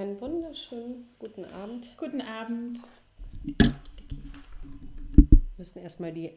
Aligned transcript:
Einen 0.00 0.18
wunderschönen 0.18 1.08
guten 1.18 1.44
Abend. 1.44 1.94
Guten 1.98 2.22
Abend. 2.22 2.80
Wir 3.44 3.70
müssen 5.58 5.82
erstmal 5.82 6.10
die 6.10 6.32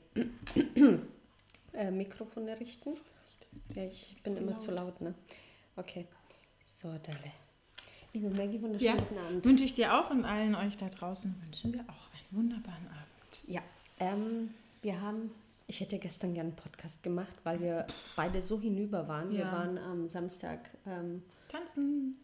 äh, 1.72 1.90
Mikrofone 1.90 2.60
richten. 2.60 2.98
Ja, 3.74 3.84
ich 3.86 4.18
bin 4.22 4.34
so 4.34 4.40
immer 4.40 4.52
laut. 4.52 4.62
zu 4.62 4.72
laut, 4.72 5.00
ne? 5.00 5.14
Okay. 5.78 6.08
So, 6.62 6.90
Dalle. 6.90 7.32
Liebe 8.12 8.30
Maggie, 8.32 8.62
wunderschönen 8.62 8.98
Ja, 8.98 9.02
guten 9.02 9.18
Abend. 9.18 9.46
wünsche 9.46 9.64
ich 9.64 9.74
dir 9.74 9.94
auch 9.98 10.10
und 10.10 10.26
allen 10.26 10.56
euch 10.56 10.76
da 10.76 10.90
draußen 10.90 11.34
wünschen 11.46 11.72
wir 11.72 11.84
auch 11.84 12.10
einen 12.12 12.32
wunderbaren 12.44 12.88
Abend. 12.88 13.48
Ja, 13.48 13.62
ähm, 14.02 14.54
wir 14.82 15.00
haben, 15.00 15.32
ich 15.68 15.80
hätte 15.80 16.00
gestern 16.00 16.34
gerne 16.34 16.50
einen 16.50 16.58
Podcast 16.58 17.02
gemacht, 17.02 17.34
weil 17.46 17.62
wir 17.62 17.88
beide 18.18 18.42
so 18.42 18.60
hinüber 18.60 19.08
waren. 19.08 19.30
Wir 19.32 19.40
Ja. 19.46 19.52
waren 19.54 19.78
am 19.78 20.10
Samstag, 20.10 20.70
ähm, 20.86 21.24
Tanzen, 21.48 22.18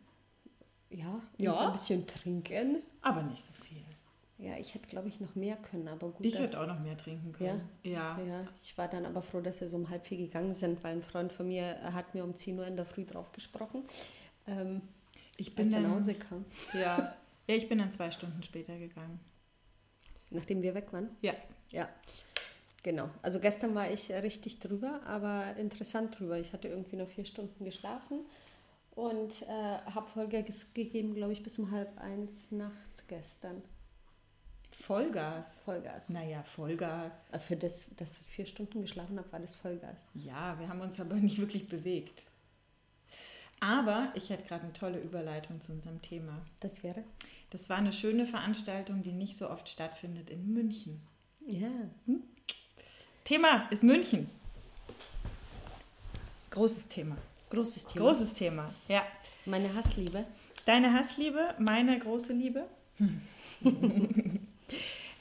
ja, 0.90 1.22
Ja. 1.38 1.68
ein 1.68 1.74
bisschen 1.74 2.06
trinken. 2.08 2.82
aber 3.02 3.24
nicht 3.24 3.46
so 3.46 3.54
viel. 3.54 3.78
Ja, 4.38 4.56
ich 4.58 4.74
hätte, 4.74 4.88
glaube 4.88 5.10
ich, 5.10 5.20
noch 5.20 5.36
mehr 5.36 5.58
können, 5.58 5.90
aber 5.90 6.10
gut. 6.10 6.26
Ich 6.26 6.34
dass- 6.34 6.44
hätte 6.44 6.62
auch 6.62 6.68
noch 6.68 6.80
mehr 6.80 6.96
trinken 6.98 7.34
können. 7.34 7.68
Ja. 7.84 8.18
Ja, 8.22 8.48
ich 8.64 8.78
war 8.78 8.88
dann 8.88 9.06
aber 9.06 9.22
froh, 9.22 9.42
dass 9.42 9.60
wir 9.60 9.68
so 9.68 9.76
um 9.76 9.90
halb 9.90 10.08
vier 10.08 10.18
gegangen 10.18 10.54
sind, 10.54 10.82
weil 10.84 10.96
ein 10.96 11.02
Freund 11.04 11.34
von 11.34 11.48
mir 11.50 11.76
äh, 11.78 11.92
hat 11.92 12.14
mir 12.16 12.24
um 12.24 12.36
10 12.38 12.58
Uhr 12.58 12.66
in 12.66 12.78
der 12.78 12.86
Früh 12.86 13.04
drauf 13.06 13.32
gesprochen, 13.34 13.84
ähm, 14.48 14.82
Ich 15.38 15.56
bin 15.56 15.66
als 15.66 15.74
er 15.74 15.82
nach 15.82 15.90
dann, 15.90 15.98
Hause 15.98 16.14
kam, 16.16 16.46
ja. 16.74 17.16
ja, 17.48 17.56
ich 17.56 17.68
bin 17.68 17.80
dann 17.80 17.92
zwei 17.92 18.10
Stunden 18.12 18.42
später 18.42 18.78
gegangen. 18.78 19.20
nachdem 20.32 20.62
wir 20.62 20.74
weg 20.74 20.94
waren. 20.94 21.10
Ja, 21.22 21.34
Ja, 21.72 21.90
genau. 22.82 23.10
Also 23.22 23.40
gestern 23.42 23.76
war 23.76 23.92
ich 23.92 24.10
äh, 24.10 24.20
richtig 24.20 24.60
drüber, 24.60 25.02
aber 25.06 25.56
interessant 25.58 26.18
drüber. 26.18 26.40
Ich 26.40 26.54
hatte 26.54 26.68
irgendwie 26.70 26.96
noch 26.96 27.10
vier 27.10 27.26
Stunden 27.26 27.66
geschlafen 27.66 28.22
und 28.96 29.42
äh, 29.44 29.48
habe 29.48 30.10
Vollgas 30.10 30.74
gegeben, 30.74 31.14
glaube 31.16 31.34
ich, 31.34 31.44
bis 31.44 31.58
um 31.60 31.72
halb 31.72 31.98
eins 32.00 32.52
nachts 32.52 33.06
gestern. 33.08 33.62
Vollgas. 34.72 35.60
Vollgas. 35.66 36.10
Naja, 36.10 36.44
Vollgas. 36.44 37.32
Äh, 37.32 37.40
Für 37.40 37.56
das, 37.56 37.88
dass 37.96 38.14
ich 38.14 38.22
vier 38.28 38.46
Stunden 38.46 38.82
geschlafen 38.82 39.18
habe, 39.18 39.32
war 39.32 39.40
das 39.40 39.56
Vollgas. 39.56 39.98
Ja, 40.14 40.60
wir 40.60 40.70
haben 40.70 40.82
uns 40.82 41.00
aber 41.00 41.16
nicht 41.16 41.40
wirklich 41.40 41.68
bewegt. 41.68 42.26
Aber 43.62 44.12
ich 44.16 44.30
hätte 44.30 44.46
gerade 44.46 44.64
eine 44.64 44.74
tolle 44.74 45.00
Überleitung 45.00 45.60
zu 45.60 45.74
unserem 45.74 46.02
Thema. 46.02 46.42
Das 46.62 46.82
wäre? 46.82 47.04
Das 47.50 47.68
war 47.68 47.78
eine 47.78 47.92
schöne 47.92 48.26
Veranstaltung, 48.26 49.02
die 49.02 49.12
nicht 49.12 49.36
so 49.36 49.50
oft 49.50 49.68
stattfindet 49.68 50.30
in 50.30 50.54
München. 50.54 51.02
Ja. 51.46 51.72
Thema 53.26 53.68
ist 53.70 53.84
München. 53.84 54.30
Großes 56.52 56.88
Thema. 56.88 57.18
Großes 57.50 57.86
Thema. 57.88 58.06
Großes 58.06 58.34
Thema, 58.34 58.74
ja. 58.88 59.04
Meine 59.46 59.74
Hassliebe. 59.74 60.26
Deine 60.66 60.94
Hassliebe, 60.94 61.56
meine 61.58 61.98
große 61.98 62.34
Liebe. 62.34 62.66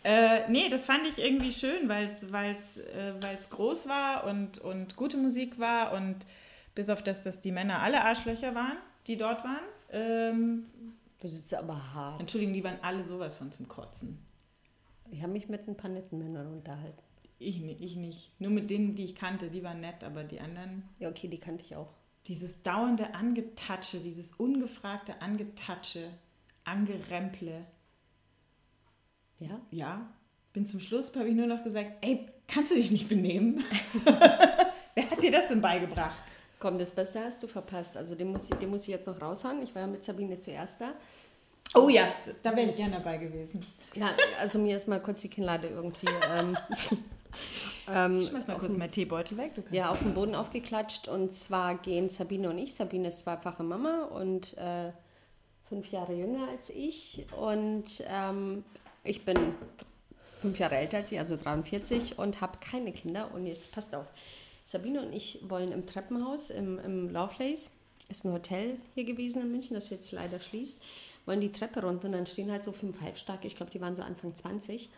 äh, 0.05 0.49
nee, 0.51 0.69
das 0.69 0.85
fand 0.87 1.07
ich 1.07 1.19
irgendwie 1.19 1.53
schön, 1.53 1.89
weil 1.89 2.07
es 2.07 2.23
äh, 2.25 3.15
weil's 3.21 3.49
groß 3.51 3.89
war 3.89 4.25
und, 4.25 4.59
und 4.59 4.97
gute 4.97 5.17
Musik 5.17 5.59
war 5.59 5.93
und 5.93 6.17
bis 6.75 6.91
auf 6.91 7.03
das, 7.03 7.23
dass 7.23 7.41
die 7.41 7.53
Männer 7.53 7.81
alle 7.81 8.05
Arschlöcher 8.05 8.55
waren, 8.55 8.77
die 9.07 9.17
dort 9.17 9.43
waren. 9.45 9.65
Ähm, 9.91 10.67
Das 11.21 11.33
ist 11.33 11.53
aber 11.55 11.95
hart. 11.95 12.21
Entschuldigung, 12.21 12.55
die 12.55 12.65
waren 12.65 12.79
alle 12.83 13.03
sowas 13.03 13.37
von 13.37 13.51
zum 13.53 13.69
Kotzen. 13.69 14.19
Ich 15.11 15.23
habe 15.23 15.33
mich 15.33 15.49
mit 15.49 15.67
ein 15.67 15.77
paar 15.77 15.91
netten 15.91 16.19
Männern 16.19 16.53
unterhalten. 16.53 16.99
Ich, 17.39 17.63
ich 17.65 17.97
nicht. 17.97 18.33
Nur 18.41 18.51
mit 18.51 18.69
denen, 18.69 18.95
die 18.97 19.05
ich 19.05 19.15
kannte, 19.15 19.49
die 19.49 19.63
waren 19.63 19.81
nett, 19.81 20.05
aber 20.05 20.25
die 20.25 20.41
anderen, 20.41 20.83
Ja, 20.99 21.09
okay, 21.09 21.29
die 21.29 21.39
kannte 21.39 21.65
ich 21.65 21.77
auch. 21.77 21.93
Dieses 22.27 22.63
dauernde 22.63 23.15
Angetatsche, 23.15 23.99
dieses 24.01 24.33
ungefragte 24.33 25.21
Angetatsche, 25.23 26.11
Angeremple. 26.65 27.65
Ja? 29.39 29.61
Ja, 29.71 30.09
bin 30.53 30.67
zum 30.67 30.81
Schluss, 30.81 31.15
habe 31.15 31.29
ich 31.29 31.35
nur 31.35 31.47
noch 31.47 31.65
gesagt, 31.65 31.93
ey, 32.01 32.27
kannst 32.47 32.71
du 32.71 32.75
dich 32.75 32.91
nicht 32.91 33.09
benehmen? 33.09 33.65
Wer 34.95 35.11
hat 35.11 35.23
dir 35.23 35.31
das 35.31 35.49
denn 35.49 35.61
beigebracht? 35.61 36.21
Komm, 36.59 36.79
das 36.79 36.91
Beste 36.91 37.21
hast 37.21 37.43
du 37.43 37.47
verpasst. 37.47 37.97
Also 37.97 38.17
den 38.17 38.33
muss 38.33 38.51
ich, 38.51 38.57
den 38.57 38.71
muss 38.71 38.83
ich 38.83 38.89
jetzt 38.89 39.07
noch 39.07 39.21
raushauen. 39.21 39.63
Ich 39.63 39.75
war 39.75 39.83
ja 39.83 39.89
mit 39.89 40.03
Sabine 40.03 40.41
zuerst 40.41 40.81
da. 40.81 40.95
Oh 41.75 41.89
ja, 41.89 42.13
da 42.43 42.57
wäre 42.57 42.69
ich 42.69 42.77
gern 42.77 42.93
dabei 42.93 43.19
gewesen. 43.19 43.65
Ja, 43.95 44.11
also 44.41 44.59
mir 44.59 44.77
ist 44.77 44.89
mal 44.89 45.01
kurz 45.01 45.21
die 45.21 45.29
Kinnlade 45.29 45.69
irgendwie 45.69 46.09
ähm, 46.35 46.57
ähm, 47.93 48.23
Schmeiß 48.23 48.47
mal 48.47 48.59
kurz 48.59 48.77
meinen 48.77 48.91
Teebeutel 48.91 49.37
weg. 49.39 49.53
Ja, 49.71 49.91
auf 49.91 50.01
den 50.01 50.15
Boden 50.15 50.35
aufgeklatscht. 50.35 51.09
Und 51.09 51.33
zwar 51.33 51.77
gehen 51.77 52.09
Sabine 52.09 52.51
und 52.51 52.59
ich. 52.59 52.75
Sabine 52.75 53.09
ist 53.09 53.21
zweifache 53.21 53.63
Mama 53.63 54.05
und 54.05 54.57
äh, 54.59 54.93
fünf 55.69 55.91
Jahre 55.91 56.15
jünger 56.15 56.49
als 56.49 56.71
ich. 56.71 57.27
Und 57.37 58.03
ähm, 58.09 58.65
ich 59.05 59.25
bin 59.25 59.37
fünf 60.41 60.59
Jahre 60.59 60.77
älter 60.77 60.99
als 60.99 61.11
sie, 61.11 61.19
also 61.19 61.37
43 61.37 62.19
und 62.19 62.41
habe 62.41 62.59
keine 62.59 62.93
Kinder. 62.93 63.31
Und 63.35 63.47
jetzt 63.47 63.73
passt 63.73 63.95
auf. 63.95 64.07
Sabine 64.65 65.01
und 65.01 65.15
ich 65.15 65.41
wollen 65.49 65.73
im 65.73 65.87
Treppenhaus 65.87 66.51
im, 66.51 66.79
im 66.81 67.09
Lovelace, 67.09 67.71
ist 68.11 68.25
ein 68.27 68.33
Hotel 68.33 68.77
hier 68.95 69.05
gewesen 69.05 69.41
in 69.41 69.51
München, 69.51 69.73
das 69.75 69.89
jetzt 69.89 70.13
leider 70.13 70.41
schließt, 70.41 70.83
wollen 71.25 71.41
die 71.41 71.53
Treppe 71.53 71.83
runter 71.83 72.09
und 72.09 72.13
dann 72.13 72.27
stehen 72.27 72.51
halt 72.51 72.65
so 72.65 72.73
fünf 72.73 73.01
Halbstarke, 73.01 73.47
ich 73.47 73.57
glaube, 73.57 73.73
die 73.73 73.81
waren 73.81 73.97
so 73.97 74.03
Anfang 74.03 74.35
20. 74.35 74.91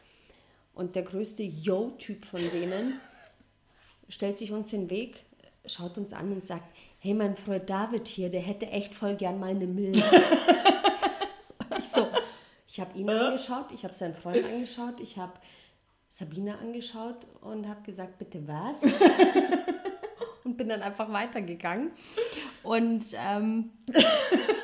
Und 0.81 0.97
der 0.97 1.03
größte 1.03 1.43
Yo-Typ 1.43 2.25
von 2.25 2.41
denen 2.41 2.99
stellt 4.09 4.39
sich 4.39 4.51
uns 4.51 4.71
den 4.71 4.89
Weg, 4.89 5.27
schaut 5.67 5.99
uns 5.99 6.15
an 6.15 6.33
und 6.33 6.43
sagt, 6.43 6.75
hey, 7.01 7.13
mein 7.13 7.37
Freund 7.37 7.69
David 7.69 8.09
hier, 8.09 8.31
der 8.31 8.41
hätte 8.41 8.67
echt 8.69 8.95
voll 8.95 9.15
gern 9.15 9.39
mal 9.39 9.51
eine 9.51 9.67
Milch. 9.67 10.03
Ich 11.79 11.85
so, 11.85 12.09
ich 12.67 12.81
habe 12.81 12.99
ihn 12.99 13.09
angeschaut, 13.09 13.67
ich 13.73 13.85
habe 13.85 13.95
seinen 13.95 14.15
Freund 14.15 14.45
angeschaut, 14.45 15.01
ich 15.01 15.17
habe 15.19 15.33
Sabine 16.09 16.59
angeschaut 16.59 17.27
und 17.43 17.69
habe 17.69 17.83
gesagt, 17.83 18.19
bitte 18.19 18.47
was? 18.49 18.83
und 20.45 20.57
bin 20.57 20.69
dann 20.69 20.83
einfach 20.83 21.11
weitergegangen. 21.13 21.91
Und 22.63 23.05
ähm, 23.15 23.71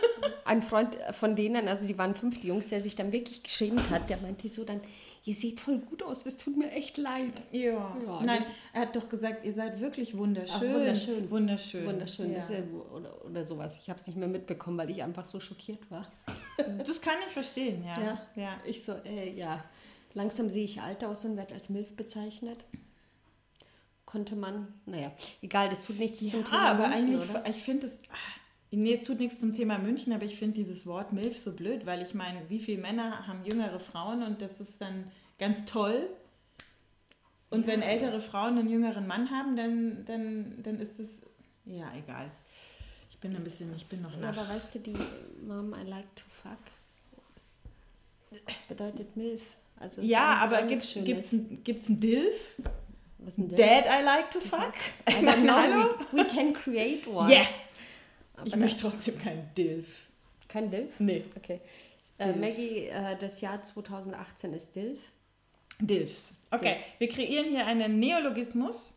ein 0.47 0.62
Freund 0.62 0.97
von 1.12 1.37
denen, 1.37 1.69
also 1.69 1.87
die 1.87 1.99
waren 1.99 2.15
fünf 2.15 2.43
Jungs, 2.43 2.69
der 2.69 2.81
sich 2.81 2.97
dann 2.97 3.12
wirklich 3.12 3.43
geschämt 3.43 3.91
hat, 3.91 4.09
der 4.11 4.19
meinte 4.19 4.49
so 4.49 4.65
dann, 4.65 4.81
ihr 5.25 5.34
seht 5.34 5.61
voll 5.61 5.79
gut 5.79 6.03
aus, 6.03 6.23
das 6.23 6.37
tut 6.37 6.57
mir 6.57 6.71
echt 6.71 6.97
leid. 6.97 7.33
Ja. 7.51 7.97
Ja, 8.07 8.23
Nein, 8.23 8.45
er 8.73 8.83
hat 8.83 8.95
doch 8.97 9.09
gesagt, 9.09 9.45
ihr 9.45 9.53
seid 9.53 9.81
wirklich 9.81 10.17
wunderschön. 10.17 10.71
Ach, 10.71 10.75
wunderschön. 10.77 11.31
Wunderschön. 11.31 11.87
Wunderschön, 11.87 12.33
Ja. 12.33 12.49
ja, 12.49 12.62
oder, 12.95 13.25
oder 13.25 13.45
sowas. 13.45 13.77
Ich 13.81 13.91
habe 13.91 13.99
es 13.99 14.06
nicht 14.06 14.17
mehr 14.17 14.29
mitbekommen, 14.29 14.79
weil 14.79 14.91
ich 14.91 15.03
einfach 15.03 15.25
so 15.25 15.41
schockiert 15.41 15.91
war. 15.91 16.06
Das 16.79 17.03
kann 17.03 17.17
ich 17.27 17.33
verstehen, 17.33 17.85
ja. 17.85 18.19
Ja. 18.35 18.59
Ich 18.65 18.83
so, 18.83 18.93
äh, 19.05 19.31
ja, 19.35 19.62
langsam 20.15 20.49
sehe 20.49 20.65
ich 20.65 20.81
alt 20.81 21.05
aus 21.05 21.25
und 21.25 21.37
werde 21.37 21.55
als 21.55 21.69
MILF 21.69 21.95
bezeichnet. 21.95 22.65
Konnte 24.06 24.37
man, 24.37 24.69
naja, 24.87 25.12
egal, 25.43 25.69
das 25.69 25.85
tut 25.85 25.99
nichts 25.99 26.21
zum 26.31 26.41
ja, 26.41 26.47
Thema 26.47 26.71
aber 26.71 26.89
München, 26.89 27.09
eigentlich, 27.09 27.31
oder? 27.31 27.47
ich 27.49 27.62
finde 27.62 27.89
es, 27.89 27.99
nee, 28.76 28.94
es 28.94 29.06
tut 29.06 29.19
nichts 29.20 29.38
zum 29.41 29.53
Thema 29.53 29.78
München, 29.78 30.12
aber 30.12 30.25
ich 30.25 30.37
finde 30.37 30.54
dieses 30.62 30.87
Wort 30.87 31.12
MILF 31.12 31.38
so 31.38 31.53
blöd, 31.53 31.87
weil 31.87 32.03
ich 32.03 32.14
meine, 32.14 32.48
wie 32.48 32.60
viele 32.60 32.81
Männer 32.81 33.26
haben 33.26 33.44
jüngere 33.44 33.81
Frauen 33.81 34.22
und 34.22 34.41
das 34.42 34.60
ist 34.60 34.81
dann 34.81 35.10
ganz 35.38 35.64
toll. 35.64 36.09
Und 37.50 37.66
wenn 37.66 37.81
ältere 37.82 38.20
Frauen 38.20 38.59
einen 38.59 38.69
jüngeren 38.69 39.06
Mann 39.06 39.31
haben, 39.31 39.56
dann, 39.56 40.04
dann, 40.04 40.62
dann 40.62 40.78
ist 40.81 40.98
es, 41.00 41.22
ja, 41.64 41.91
egal. 41.97 42.31
Ich 43.10 43.19
bin 43.19 43.34
ein 43.34 43.44
bisschen, 43.44 43.75
ich 43.75 43.87
bin 43.87 44.03
noch 44.03 44.12
Ja, 44.12 44.19
nach. 44.32 44.37
aber 44.37 44.48
weißt 44.48 44.75
du, 44.75 44.78
die 44.81 44.97
Mom, 45.47 45.72
I 45.75 45.88
like 45.88 46.14
to 46.16 46.22
fuck, 46.43 46.58
bedeutet 48.69 49.16
MILF. 49.16 49.43
Also 49.78 50.03
Ja, 50.03 50.37
aber 50.37 50.62
gibt 50.62 50.84
es 50.84 50.97
ein, 50.97 51.04
gibt's 51.62 51.88
ein 51.88 52.00
Dilf? 52.00 52.54
Was 53.19 53.28
ist 53.28 53.38
denn 53.38 53.48
das? 53.48 53.58
Dad 53.58 53.87
I 53.87 54.03
like 54.04 54.31
to 54.31 54.41
fuck? 54.41 54.75
I 55.08 55.12
don't 55.25 55.43
know, 55.43 55.94
we, 56.12 56.19
we 56.19 56.25
can 56.25 56.53
create 56.53 57.06
one. 57.06 57.31
Yeah! 57.31 57.47
Ich 58.47 58.53
da- 58.53 58.59
möchte 58.59 58.83
trotzdem 58.83 59.19
keinen 59.19 59.53
Dilf. 59.57 60.09
Kein 60.49 60.71
DILF? 60.71 61.01
Nee. 61.01 61.25
Okay. 61.37 61.61
Äh, 62.19 62.26
Dilf. 62.32 62.37
Maggie, 62.37 62.87
äh, 62.87 63.19
das 63.19 63.41
Jahr 63.41 63.62
2018 63.62 64.53
ist 64.55 64.76
DILF. 64.76 65.00
Dilfs. 65.81 66.38
Okay, 66.50 66.76
wir 66.99 67.09
kreieren 67.09 67.50
hier 67.50 67.67
einen 67.67 67.99
Neologismus. 67.99 68.94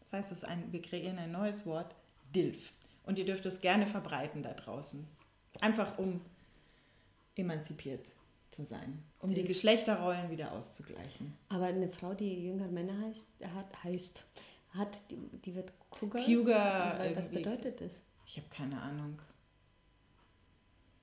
Das 0.00 0.12
heißt, 0.14 0.32
es 0.32 0.38
ist 0.38 0.44
ein, 0.44 0.72
wir 0.72 0.82
kreieren 0.82 1.18
ein 1.18 1.30
neues 1.30 1.64
Wort, 1.66 1.94
Dilf. 2.34 2.72
Und 3.04 3.18
ihr 3.18 3.24
dürft 3.24 3.44
es 3.46 3.60
gerne 3.60 3.86
verbreiten 3.86 4.42
da 4.42 4.52
draußen. 4.54 5.06
Einfach 5.60 5.98
um 5.98 6.20
emanzipiert 7.36 8.10
zu 8.50 8.64
sein. 8.64 9.02
Um 9.20 9.28
die 9.28 9.36
Dilf. 9.36 9.48
Geschlechterrollen 9.48 10.30
wieder 10.30 10.52
auszugleichen. 10.52 11.34
Aber 11.50 11.66
eine 11.66 11.88
Frau, 11.90 12.14
die 12.14 12.46
jüngere 12.46 12.68
Männer 12.68 12.98
heißt, 13.06 13.28
hat, 13.54 13.84
heißt 13.84 14.24
hat, 14.70 14.98
die, 15.10 15.16
die 15.44 15.54
wird 15.54 15.72
Cougar. 15.90 16.24
Cougar 16.24 16.98
Weil, 16.98 17.16
was 17.16 17.30
bedeutet 17.30 17.80
das? 17.80 18.00
Ich 18.30 18.36
habe 18.36 18.46
keine 18.48 18.80
Ahnung. 18.80 19.20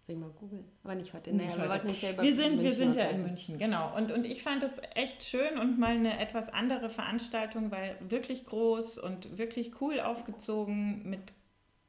Soll 0.06 0.16
ich 0.16 0.22
mal 0.22 0.30
googeln? 0.30 0.64
Aber 0.86 0.96
nicht 0.96 1.14
heute. 1.14 1.34
Nicht 1.34 1.46
Naja, 1.46 1.58
wir 1.58 1.64
heute. 1.64 1.72
wollten 1.72 1.88
uns 1.90 2.02
ja 2.02 2.12
über 2.12 2.24
Wir 2.24 2.34
sind, 2.34 2.62
wir 2.62 2.72
sind 2.72 2.96
ja 2.96 3.04
in. 3.04 3.22
München, 3.24 3.58
genau. 3.58 3.94
Und, 3.98 4.14
und 4.14 4.26
ich 4.26 4.44
fand 4.44 4.64
das 4.64 4.80
echt 4.96 5.26
schön 5.26 5.58
und 5.58 5.78
mal 5.78 5.92
eine 5.92 6.22
etwas 6.22 6.48
andere 6.48 6.90
Veranstaltung, 6.90 7.70
weil 7.70 7.98
wirklich 8.00 8.46
groß 8.46 9.00
und 9.00 9.38
wirklich 9.38 9.82
cool 9.82 10.00
aufgezogen 10.00 11.10
mit, 11.10 11.34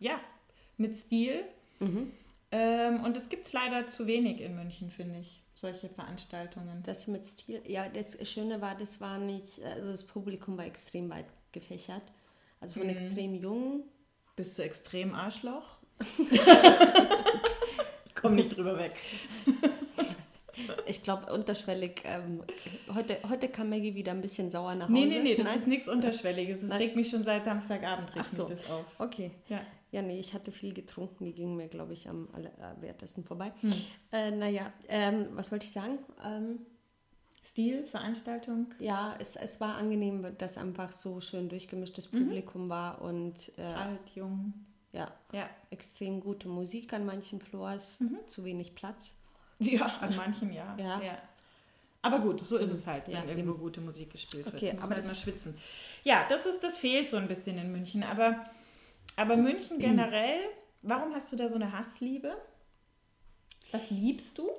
ja, 0.00 0.18
mit 0.76 0.96
Stil. 0.96 1.44
Mhm. 1.78 2.10
Ähm, 2.50 3.04
und 3.04 3.16
es 3.16 3.28
gibt 3.28 3.46
es 3.46 3.52
leider 3.52 3.86
zu 3.86 4.08
wenig 4.08 4.40
in 4.40 4.56
München, 4.56 4.90
finde 4.90 5.20
ich, 5.20 5.44
solche 5.54 5.88
Veranstaltungen. 5.88 6.82
Das 6.84 7.06
mit 7.06 7.24
Stil, 7.24 7.62
ja, 7.64 7.88
das 7.88 8.28
Schöne 8.28 8.60
war, 8.60 8.74
das 8.74 9.00
war 9.00 9.18
nicht, 9.18 9.62
also 9.62 9.92
das 9.92 10.04
Publikum 10.04 10.58
war 10.58 10.66
extrem 10.66 11.08
weit 11.10 11.26
gefächert. 11.52 12.02
Also 12.58 12.74
von 12.74 12.88
mhm. 12.88 12.94
extrem 12.94 13.36
jung. 13.36 13.84
Bis 14.38 14.54
zu 14.54 14.62
extrem 14.62 15.16
Arschloch. 15.16 15.64
Komm 18.14 18.36
nicht 18.36 18.56
drüber 18.56 18.78
weg. 18.78 18.96
Ich 20.86 21.04
glaube, 21.04 21.32
unterschwellig. 21.32 22.02
Ähm, 22.04 22.42
heute, 22.92 23.18
heute 23.28 23.48
kam 23.48 23.70
Maggie 23.70 23.94
wieder 23.94 24.10
ein 24.10 24.20
bisschen 24.20 24.50
sauer 24.50 24.74
nach 24.74 24.88
Hause. 24.88 24.92
Nee, 24.92 25.06
nee, 25.06 25.22
nee, 25.22 25.34
das 25.36 25.44
Nein? 25.44 25.58
ist 25.58 25.66
nichts 25.68 25.88
Unterschwelliges. 25.88 26.60
Das 26.60 26.70
Nein? 26.70 26.78
regt 26.78 26.96
mich 26.96 27.08
schon 27.08 27.22
seit 27.22 27.44
Samstagabend 27.44 28.14
regt 28.16 28.28
so. 28.28 28.48
mich 28.48 28.58
das 28.58 28.70
auf. 28.70 28.84
Okay. 28.98 29.30
Ja. 29.48 29.60
Ja, 29.92 30.02
nee, 30.02 30.18
ich 30.18 30.34
hatte 30.34 30.50
viel 30.50 30.74
getrunken. 30.74 31.24
Die 31.24 31.32
gingen 31.32 31.56
mir, 31.56 31.68
glaube 31.68 31.92
ich, 31.92 32.08
am 32.08 32.28
allerwertesten 32.32 33.22
vorbei. 33.22 33.52
Hm. 33.60 33.72
Äh, 34.10 34.30
naja, 34.32 34.72
ähm, 34.88 35.28
was 35.32 35.52
wollte 35.52 35.64
ich 35.64 35.72
sagen? 35.72 36.00
Ähm, 36.26 36.58
Stil, 37.48 37.86
Veranstaltung? 37.86 38.74
Ja, 38.78 39.14
es, 39.18 39.34
es 39.34 39.58
war 39.58 39.76
angenehm, 39.76 40.36
dass 40.36 40.58
einfach 40.58 40.92
so 40.92 41.20
schön 41.22 41.48
durchgemischtes 41.48 42.12
mhm. 42.12 42.24
Publikum 42.24 42.68
war 42.68 43.00
und. 43.00 43.52
Äh, 43.56 43.62
Alt, 43.62 44.10
jung. 44.14 44.52
Ja, 44.92 45.10
ja, 45.32 45.48
extrem 45.70 46.20
gute 46.20 46.48
Musik 46.48 46.92
an 46.92 47.06
manchen 47.06 47.40
Floors, 47.40 48.00
mhm. 48.00 48.18
zu 48.26 48.44
wenig 48.44 48.74
Platz. 48.74 49.14
Ja, 49.60 49.86
an 50.00 50.14
manchen 50.14 50.52
ja. 50.52 50.76
ja. 50.78 51.00
ja. 51.00 51.18
Aber 52.02 52.20
gut, 52.20 52.46
so 52.46 52.58
ist 52.58 52.70
es 52.70 52.86
halt, 52.86 53.08
wenn 53.08 53.14
ja, 53.14 53.24
irgendwo 53.24 53.52
eben. 53.52 53.60
gute 53.60 53.80
Musik 53.80 54.12
gespielt 54.12 54.44
wird. 54.44 54.54
Okay, 54.54 54.72
Muss 54.74 54.82
aber 54.84 54.94
halt 54.94 55.04
das 55.04 55.20
schwitzen. 55.20 55.56
Ja, 56.04 56.26
das 56.28 56.46
ist, 56.46 56.62
das 56.62 56.78
fehlt 56.78 57.10
so 57.10 57.16
ein 57.16 57.28
bisschen 57.28 57.58
in 57.58 57.72
München. 57.72 58.02
Aber, 58.02 58.46
aber 59.16 59.36
München 59.36 59.78
generell, 59.80 60.40
warum 60.82 61.14
hast 61.14 61.32
du 61.32 61.36
da 61.36 61.48
so 61.48 61.56
eine 61.56 61.72
Hassliebe? 61.72 62.36
Was 63.72 63.90
liebst 63.90 64.38
du? 64.38 64.50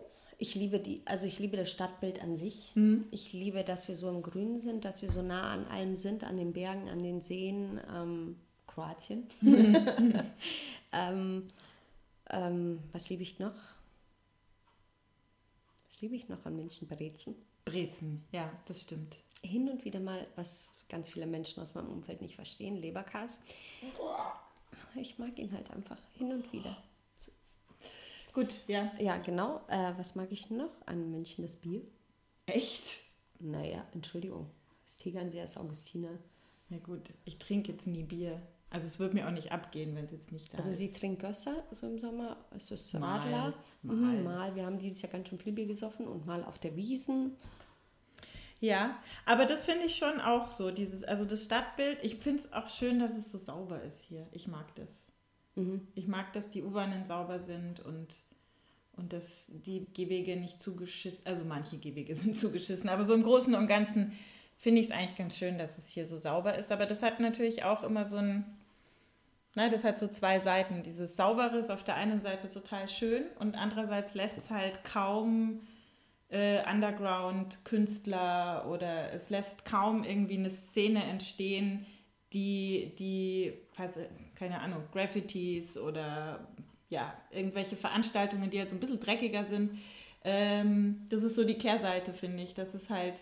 Ich 0.42 0.56
liebe 0.56 0.80
die, 0.80 1.02
also 1.06 1.28
ich 1.28 1.38
liebe 1.38 1.58
das 1.58 1.70
Stadtbild 1.70 2.24
an 2.24 2.38
sich. 2.38 2.72
Mhm. 2.76 3.06
Ich 3.12 3.34
liebe, 3.34 3.64
dass 3.64 3.90
wir 3.90 3.96
so 3.96 4.10
im 4.10 4.24
Grünen 4.24 4.58
sind, 4.58 4.86
dass 4.86 5.02
wir 5.02 5.12
so 5.12 5.22
nah 5.22 5.52
an 5.52 5.66
allem 5.66 5.96
sind, 5.96 6.24
an 6.24 6.38
den 6.38 6.54
Bergen, 6.54 6.88
an 6.88 7.00
den 7.00 7.22
Seen. 7.22 7.80
Ähm, 7.94 8.38
Kroatien. 8.66 9.28
ähm, 10.94 11.50
ähm, 12.30 12.80
was 12.94 13.10
liebe 13.10 13.24
ich 13.24 13.38
noch? 13.40 13.56
Was 15.88 16.00
liebe 16.02 16.16
ich 16.16 16.30
noch 16.30 16.46
an 16.46 16.56
München? 16.56 16.88
Brezen. 16.88 17.36
Brezen, 17.66 18.24
ja, 18.32 18.50
das 18.66 18.82
stimmt. 18.82 19.18
Hin 19.44 19.70
und 19.70 19.84
wieder 19.84 20.00
mal, 20.00 20.26
was 20.36 20.72
ganz 20.88 21.10
viele 21.10 21.28
Menschen 21.28 21.62
aus 21.62 21.76
meinem 21.76 21.90
Umfeld 21.90 22.22
nicht 22.22 22.36
verstehen, 22.36 22.78
Leberkas. 22.78 23.42
Ich 24.96 25.20
mag 25.20 25.38
ihn 25.38 25.52
halt 25.52 25.70
einfach 25.72 25.98
hin 26.18 26.32
und 26.32 26.52
wieder. 26.54 26.76
Gut, 28.40 28.62
ja. 28.68 28.90
Ja, 29.00 29.18
genau. 29.18 29.62
Äh, 29.68 29.94
was 29.98 30.16
mag 30.16 30.32
ich 30.32 30.50
noch 30.50 30.72
an 30.86 31.12
München? 31.12 31.44
Das 31.44 31.58
Bier. 31.58 31.82
Echt? 32.46 33.02
Naja, 33.40 33.86
Entschuldigung. 33.94 34.50
Das 34.86 34.98
Tegernseer 34.98 35.44
ist 35.44 35.58
Augustiner. 35.58 36.18
Na 36.70 36.78
gut, 36.78 37.14
ich 37.26 37.38
trinke 37.38 37.74
jetzt 37.74 37.86
nie 37.86 38.04
Bier. 38.04 38.42
Also 38.70 38.88
es 38.88 38.98
wird 38.98 39.14
mir 39.14 39.28
auch 39.28 39.32
nicht 39.32 39.52
abgehen, 39.52 39.94
wenn 39.96 40.06
es 40.06 40.12
jetzt 40.12 40.32
nicht 40.32 40.54
da 40.54 40.60
also 40.60 40.70
ist. 40.70 40.78
Also 40.78 40.88
sie 40.88 40.98
trinkt 40.98 41.22
Gösser 41.22 41.64
so 41.72 41.88
im 41.88 42.00
Sommer, 42.00 42.38
es 42.56 42.72
ist 42.72 42.96
Radler. 42.96 43.54
Mal, 43.82 43.96
mal. 43.96 44.14
Mhm, 44.14 44.24
mal. 44.24 44.56
Wir 44.56 44.66
haben 44.66 44.80
dieses 44.80 45.02
Jahr 45.02 45.12
ganz 45.12 45.28
schön 45.28 45.40
viel 45.40 45.52
Bier 45.52 45.68
gesoffen 45.68 46.08
und 46.08 46.26
mal 46.26 46.44
auf 46.46 46.60
der 46.60 46.78
Wiesen. 46.78 47.36
Ja, 48.62 49.00
aber 49.26 49.48
das 49.48 49.66
finde 49.66 49.86
ich 49.86 49.98
schon 49.98 50.22
auch 50.22 50.50
so, 50.50 50.72
dieses, 50.72 51.04
also 51.04 51.26
das 51.26 51.44
Stadtbild, 51.44 52.00
ich 52.04 52.16
finde 52.16 52.44
es 52.44 52.54
auch 52.54 52.70
schön, 52.70 53.00
dass 53.00 53.18
es 53.18 53.32
so 53.32 53.38
sauber 53.38 53.82
ist 53.82 54.04
hier. 54.04 54.28
Ich 54.32 54.48
mag 54.48 54.74
das. 54.76 55.08
Mhm. 55.56 55.88
Ich 55.96 56.08
mag, 56.08 56.32
dass 56.34 56.50
die 56.50 56.64
U-Bahnen 56.64 57.06
sauber 57.06 57.40
sind 57.40 57.80
und, 57.82 58.24
und 59.00 59.14
dass 59.14 59.48
die 59.66 59.86
Gehwege 59.94 60.36
nicht 60.36 60.62
zugeschissen, 60.62 61.26
also 61.26 61.46
manche 61.46 61.78
Gehwege 61.78 62.14
sind 62.16 62.38
zugeschissen, 62.38 62.90
aber 62.90 63.04
so 63.04 63.14
im 63.14 63.24
Großen 63.24 63.56
und 63.56 63.68
Ganzen 63.68 64.12
finde 64.58 64.82
ich 64.82 64.88
es 64.88 64.92
eigentlich 64.92 65.16
ganz 65.16 65.38
schön, 65.38 65.58
dass 65.58 65.78
es 65.78 65.90
hier 65.90 66.06
so 66.06 66.18
sauber 66.18 66.58
ist. 66.58 66.72
Aber 66.72 66.86
das 66.86 67.02
hat 67.02 67.20
natürlich 67.22 67.64
auch 67.64 67.82
immer 67.82 68.04
so 68.04 68.18
ein, 68.18 68.46
na, 69.56 69.70
das 69.70 69.86
hat 69.86 69.98
so 69.98 70.08
zwei 70.08 70.40
Seiten. 70.40 70.84
Dieses 70.84 71.16
Saubere 71.16 71.58
ist 71.58 71.72
auf 71.72 71.84
der 71.84 71.96
einen 71.96 72.20
Seite 72.20 72.50
total 72.50 72.90
schön 72.90 73.24
und 73.40 73.58
andererseits 73.58 74.16
lässt 74.16 74.38
es 74.38 74.50
halt 74.50 74.84
kaum 74.84 75.62
äh, 76.30 76.60
Underground-Künstler 76.70 78.68
oder 78.70 79.14
es 79.14 79.30
lässt 79.30 79.64
kaum 79.66 80.04
irgendwie 80.04 80.38
eine 80.38 80.52
Szene 80.52 81.04
entstehen, 81.06 81.86
die, 82.34 82.94
die, 83.00 83.54
keine 84.36 84.60
Ahnung, 84.60 84.84
Graffitis 84.92 85.78
oder 85.78 86.48
ja, 86.90 87.14
irgendwelche 87.32 87.76
Veranstaltungen, 87.76 88.50
die 88.50 88.60
halt 88.60 88.70
so 88.70 88.76
ein 88.76 88.80
bisschen 88.80 89.00
dreckiger 89.00 89.46
sind. 89.46 89.78
Ähm, 90.24 91.06
das 91.10 91.24
ist 91.24 91.36
so 91.36 91.44
die 91.44 91.58
Kehrseite, 91.58 92.14
finde 92.14 92.44
ich. 92.44 92.54
Das 92.54 92.76
ist 92.76 92.90
halt 92.90 93.22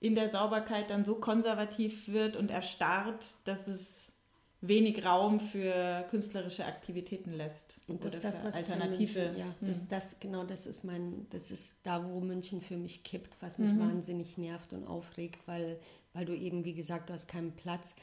in 0.00 0.14
der 0.14 0.28
Sauberkeit 0.28 0.90
dann 0.90 1.04
so 1.04 1.16
konservativ 1.16 2.08
wird 2.08 2.36
und 2.36 2.50
erstarrt, 2.50 3.24
dass 3.44 3.68
es 3.68 4.12
wenig 4.60 5.04
Raum 5.04 5.40
für 5.40 6.04
künstlerische 6.08 6.64
Aktivitäten 6.64 7.32
lässt. 7.32 7.76
Und 7.86 8.04
das 8.04 8.14
ist 8.14 8.24
das, 8.24 8.44
was 8.44 8.54
Alternative. 8.54 9.20
München, 9.20 9.38
ja, 9.38 9.46
hm. 9.60 9.68
das, 9.68 9.88
das, 9.88 10.20
genau, 10.20 10.44
das 10.44 10.66
ist 10.66 10.84
mein, 10.84 11.26
das 11.30 11.50
ist 11.50 11.78
da, 11.82 12.04
wo 12.08 12.20
München 12.20 12.60
für 12.60 12.76
mich 12.76 13.02
kippt, 13.02 13.36
was 13.40 13.58
mich 13.58 13.72
mhm. 13.72 13.80
wahnsinnig 13.80 14.38
nervt 14.38 14.72
und 14.72 14.86
aufregt, 14.86 15.46
weil, 15.46 15.78
weil 16.14 16.24
du 16.24 16.34
eben, 16.34 16.64
wie 16.64 16.74
gesagt, 16.74 17.10
du 17.10 17.12
hast 17.12 17.28
keinen 17.28 17.52
Platz, 17.52 17.94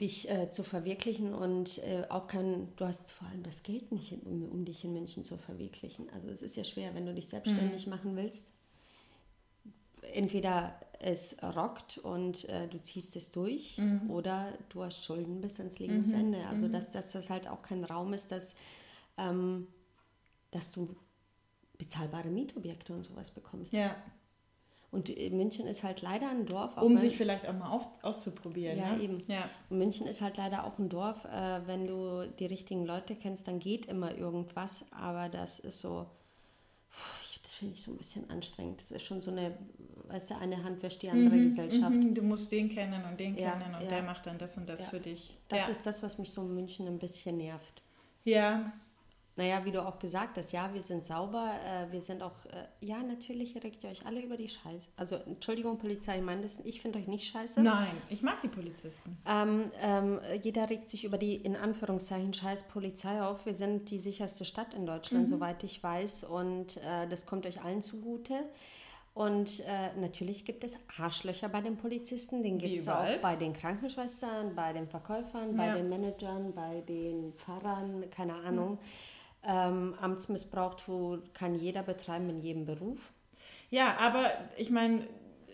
dich 0.00 0.30
äh, 0.30 0.50
zu 0.50 0.62
verwirklichen 0.62 1.34
und 1.34 1.78
äh, 1.78 2.04
auch 2.08 2.28
kein, 2.28 2.68
du 2.76 2.84
hast 2.84 3.10
vor 3.10 3.28
allem 3.28 3.42
das 3.42 3.62
Geld 3.62 3.90
nicht, 3.90 4.12
um, 4.24 4.48
um 4.48 4.64
dich 4.64 4.84
in 4.84 4.92
München 4.92 5.24
zu 5.24 5.36
verwirklichen. 5.36 6.08
Also 6.14 6.28
es 6.28 6.42
ist 6.42 6.56
ja 6.56 6.64
schwer, 6.64 6.94
wenn 6.94 7.06
du 7.06 7.14
dich 7.14 7.28
selbstständig 7.28 7.86
mhm. 7.86 7.90
machen 7.90 8.16
willst 8.16 8.52
entweder 10.12 10.78
es 11.00 11.36
rockt 11.42 11.98
und 11.98 12.48
äh, 12.48 12.66
du 12.68 12.82
ziehst 12.82 13.16
es 13.16 13.30
durch 13.30 13.78
mhm. 13.78 14.10
oder 14.10 14.52
du 14.68 14.82
hast 14.82 15.04
Schulden 15.04 15.40
bis 15.40 15.58
ans 15.60 15.78
Lebensende. 15.78 16.38
Mhm. 16.38 16.46
Also 16.48 16.66
mhm. 16.66 16.72
dass, 16.72 16.90
dass 16.90 17.12
das 17.12 17.30
halt 17.30 17.48
auch 17.48 17.62
kein 17.62 17.84
Raum 17.84 18.12
ist, 18.12 18.32
dass, 18.32 18.54
ähm, 19.16 19.68
dass 20.50 20.72
du 20.72 20.96
bezahlbare 21.78 22.28
Mietobjekte 22.28 22.92
und 22.92 23.04
sowas 23.04 23.30
bekommst. 23.30 23.72
Ja. 23.72 23.96
Und 24.90 25.08
München 25.32 25.66
ist 25.66 25.84
halt 25.84 26.00
leider 26.00 26.30
ein 26.30 26.46
Dorf. 26.46 26.76
um 26.80 26.96
sich 26.96 27.16
vielleicht 27.16 27.46
auch 27.46 27.52
mal 27.52 27.70
auf, 27.70 27.86
auszuprobieren. 28.02 28.78
Ja, 28.78 28.96
ne? 28.96 29.02
eben. 29.02 29.22
Ja. 29.26 29.48
Und 29.68 29.78
München 29.78 30.06
ist 30.06 30.22
halt 30.22 30.38
leider 30.38 30.64
auch 30.64 30.78
ein 30.78 30.88
Dorf. 30.88 31.26
Äh, 31.26 31.66
wenn 31.66 31.86
du 31.86 32.26
die 32.38 32.46
richtigen 32.46 32.86
Leute 32.86 33.14
kennst, 33.14 33.48
dann 33.48 33.58
geht 33.58 33.86
immer 33.86 34.16
irgendwas. 34.16 34.86
Aber 34.90 35.28
das 35.28 35.58
ist 35.58 35.80
so, 35.80 36.06
das 37.42 37.52
finde 37.52 37.74
ich 37.74 37.82
so 37.82 37.90
ein 37.90 37.98
bisschen 37.98 38.30
anstrengend. 38.30 38.80
Das 38.80 38.90
ist 38.90 39.02
schon 39.02 39.20
so 39.20 39.30
eine 39.30 39.52
weißt 40.08 40.30
du, 40.30 40.36
eine 40.36 40.62
Hand 40.64 40.82
wäscht 40.82 41.02
die 41.02 41.10
andere 41.10 41.36
mhm, 41.36 41.44
Gesellschaft. 41.44 41.90
Mhm, 41.94 42.14
du 42.14 42.22
musst 42.22 42.50
den 42.50 42.68
kennen 42.68 43.04
und 43.04 43.18
den 43.18 43.36
ja, 43.36 43.52
kennen 43.52 43.74
und 43.74 43.82
ja. 43.82 43.90
der 43.90 44.02
macht 44.02 44.26
dann 44.26 44.38
das 44.38 44.56
und 44.56 44.68
das 44.68 44.86
für 44.86 45.00
dich. 45.00 45.36
Das 45.48 45.68
ist 45.68 45.86
das, 45.86 46.02
was 46.02 46.18
mich 46.18 46.30
so 46.30 46.42
in 46.42 46.54
München 46.54 46.86
ein 46.86 46.98
bisschen 46.98 47.36
nervt. 47.36 47.82
Ja. 48.24 48.72
Naja, 49.38 49.64
wie 49.64 49.70
du 49.70 49.86
auch 49.86 50.00
gesagt 50.00 50.36
hast, 50.36 50.50
ja, 50.50 50.74
wir 50.74 50.82
sind 50.82 51.06
sauber, 51.06 51.52
äh, 51.64 51.92
wir 51.92 52.02
sind 52.02 52.24
auch, 52.24 52.44
äh, 52.46 52.84
ja, 52.84 53.00
natürlich 53.04 53.54
regt 53.62 53.84
ihr 53.84 53.90
euch 53.90 54.04
alle 54.04 54.20
über 54.20 54.36
die 54.36 54.48
Scheiße. 54.48 54.90
Also, 54.96 55.14
Entschuldigung, 55.14 55.78
Polizei, 55.78 56.16
ich 56.16 56.24
meine 56.24 56.42
das, 56.42 56.58
ich 56.64 56.82
finde 56.82 56.98
euch 56.98 57.06
nicht 57.06 57.30
scheiße. 57.30 57.62
Nein, 57.62 57.86
ich 58.10 58.22
mag 58.22 58.42
die 58.42 58.48
Polizisten. 58.48 59.16
Ähm, 59.28 59.70
ähm, 59.80 60.18
jeder 60.42 60.68
regt 60.68 60.90
sich 60.90 61.04
über 61.04 61.18
die, 61.18 61.36
in 61.36 61.54
Anführungszeichen, 61.54 62.34
scheiß 62.34 62.64
Polizei 62.64 63.22
auf. 63.22 63.46
Wir 63.46 63.54
sind 63.54 63.90
die 63.90 64.00
sicherste 64.00 64.44
Stadt 64.44 64.74
in 64.74 64.86
Deutschland, 64.86 65.26
mhm. 65.26 65.28
soweit 65.28 65.62
ich 65.62 65.80
weiß, 65.80 66.24
und 66.24 66.78
äh, 66.78 67.06
das 67.08 67.24
kommt 67.24 67.46
euch 67.46 67.62
allen 67.62 67.80
zugute. 67.80 68.34
Und 69.14 69.60
äh, 69.60 70.00
natürlich 70.00 70.46
gibt 70.46 70.64
es 70.64 70.76
Arschlöcher 70.96 71.48
bei 71.48 71.60
den 71.60 71.76
Polizisten, 71.76 72.42
den 72.42 72.58
gibt 72.58 72.80
es 72.80 72.88
auch 72.88 73.04
bei 73.22 73.36
den 73.36 73.52
Krankenschwestern, 73.52 74.56
bei 74.56 74.72
den 74.72 74.88
Verkäufern, 74.88 75.56
bei 75.56 75.66
ja. 75.66 75.76
den 75.76 75.88
Managern, 75.88 76.52
bei 76.52 76.80
den 76.88 77.32
Fahrern, 77.34 78.04
keine 78.10 78.34
Ahnung. 78.34 78.72
Mhm. 78.72 78.78
Ähm, 79.48 79.94
Amtsmissbrauch 80.00 80.76
kann 81.32 81.54
jeder 81.54 81.82
betreiben 81.82 82.28
in 82.28 82.40
jedem 82.40 82.66
Beruf. 82.66 83.00
Ja, 83.70 83.96
aber 83.96 84.30
ich 84.58 84.68
meine, 84.70 85.08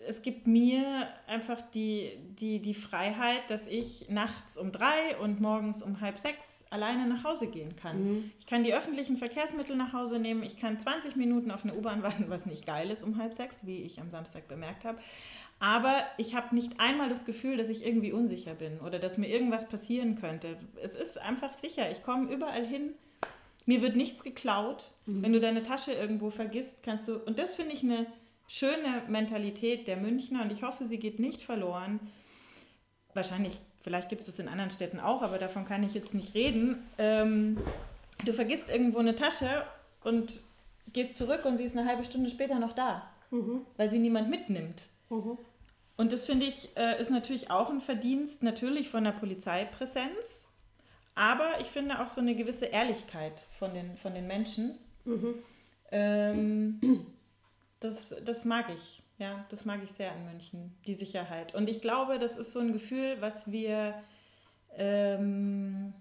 es 0.07 0.21
gibt 0.21 0.47
mir 0.47 1.07
einfach 1.27 1.61
die, 1.61 2.11
die, 2.39 2.59
die 2.59 2.73
Freiheit, 2.73 3.49
dass 3.49 3.67
ich 3.67 4.09
nachts 4.09 4.57
um 4.57 4.71
drei 4.71 5.17
und 5.19 5.41
morgens 5.41 5.81
um 5.81 6.01
halb 6.01 6.19
sechs 6.19 6.65
alleine 6.69 7.07
nach 7.07 7.23
Hause 7.23 7.47
gehen 7.47 7.75
kann. 7.75 8.03
Mhm. 8.03 8.31
Ich 8.39 8.45
kann 8.45 8.63
die 8.63 8.73
öffentlichen 8.73 9.17
Verkehrsmittel 9.17 9.75
nach 9.75 9.93
Hause 9.93 10.19
nehmen, 10.19 10.43
ich 10.43 10.57
kann 10.57 10.79
20 10.79 11.15
Minuten 11.15 11.51
auf 11.51 11.63
eine 11.63 11.73
U-Bahn 11.73 12.03
warten, 12.03 12.25
was 12.27 12.45
nicht 12.45 12.65
geil 12.65 12.91
ist 12.91 13.03
um 13.03 13.17
halb 13.17 13.33
sechs, 13.33 13.65
wie 13.65 13.81
ich 13.81 13.99
am 13.99 14.11
Samstag 14.11 14.47
bemerkt 14.47 14.85
habe. 14.85 14.99
Aber 15.59 16.03
ich 16.17 16.35
habe 16.35 16.53
nicht 16.53 16.79
einmal 16.79 17.09
das 17.09 17.25
Gefühl, 17.25 17.57
dass 17.57 17.69
ich 17.69 17.85
irgendwie 17.85 18.11
unsicher 18.11 18.55
bin 18.55 18.79
oder 18.81 18.99
dass 18.99 19.17
mir 19.17 19.27
irgendwas 19.27 19.67
passieren 19.69 20.15
könnte. 20.15 20.57
Es 20.81 20.95
ist 20.95 21.17
einfach 21.17 21.53
sicher, 21.53 21.89
ich 21.89 22.03
komme 22.03 22.31
überall 22.31 22.65
hin. 22.65 22.93
Mir 23.65 23.81
wird 23.81 23.95
nichts 23.95 24.23
geklaut. 24.23 24.91
Mhm. 25.05 25.23
Wenn 25.23 25.33
du 25.33 25.39
deine 25.39 25.63
Tasche 25.63 25.93
irgendwo 25.93 26.29
vergisst, 26.29 26.83
kannst 26.83 27.07
du, 27.07 27.17
und 27.17 27.39
das 27.39 27.55
finde 27.55 27.73
ich 27.73 27.83
eine 27.83 28.05
schöne 28.47 29.03
Mentalität 29.07 29.87
der 29.87 29.97
Münchner 29.97 30.43
und 30.43 30.51
ich 30.51 30.63
hoffe, 30.63 30.85
sie 30.85 30.99
geht 30.99 31.19
nicht 31.19 31.41
verloren. 31.41 31.99
Wahrscheinlich, 33.13 33.59
vielleicht 33.81 34.09
gibt 34.09 34.21
es 34.21 34.27
es 34.27 34.39
in 34.39 34.47
anderen 34.47 34.69
Städten 34.69 34.99
auch, 34.99 35.21
aber 35.21 35.39
davon 35.39 35.65
kann 35.65 35.83
ich 35.83 35.93
jetzt 35.93 36.13
nicht 36.13 36.35
reden. 36.35 36.85
Ähm, 36.97 37.57
du 38.23 38.33
vergisst 38.33 38.69
irgendwo 38.69 38.99
eine 38.99 39.15
Tasche 39.15 39.63
und 40.03 40.43
gehst 40.93 41.17
zurück 41.17 41.45
und 41.45 41.57
sie 41.57 41.63
ist 41.63 41.75
eine 41.75 41.87
halbe 41.87 42.03
Stunde 42.03 42.29
später 42.29 42.59
noch 42.59 42.73
da, 42.73 43.09
mhm. 43.31 43.61
weil 43.77 43.89
sie 43.89 43.99
niemand 43.99 44.29
mitnimmt. 44.29 44.87
Mhm. 45.09 45.37
Und 45.97 46.11
das 46.11 46.25
finde 46.25 46.45
ich, 46.45 46.75
äh, 46.75 46.99
ist 46.99 47.09
natürlich 47.09 47.49
auch 47.49 47.69
ein 47.69 47.79
Verdienst, 47.79 48.43
natürlich 48.43 48.89
von 48.89 49.03
der 49.03 49.11
Polizeipräsenz, 49.11 50.49
aber 51.15 51.61
ich 51.61 51.67
finde 51.67 52.01
auch 52.01 52.07
so 52.07 52.21
eine 52.21 52.35
gewisse 52.35 52.65
Ehrlichkeit 52.65 53.45
von 53.57 53.73
den, 53.73 53.95
von 53.97 54.13
den 54.13 54.27
Menschen. 54.27 54.77
Mhm. 55.05 55.35
Ähm, 55.91 57.05
das, 57.79 58.15
das 58.23 58.45
mag 58.45 58.69
ich. 58.69 59.01
Ja, 59.17 59.45
das 59.47 59.63
mag 59.63 59.81
ich 59.81 59.91
sehr 59.91 60.13
in 60.13 60.25
München, 60.25 60.77
die 60.85 60.93
Sicherheit. 60.93 61.55
Und 61.55 61.69
ich 61.69 61.79
glaube, 61.79 62.19
das 62.19 62.35
ist 62.35 62.51
so 62.51 62.59
ein 62.59 62.73
Gefühl, 62.73 63.15
was 63.21 63.49
wir, 63.49 63.95
ähm, 64.75 65.93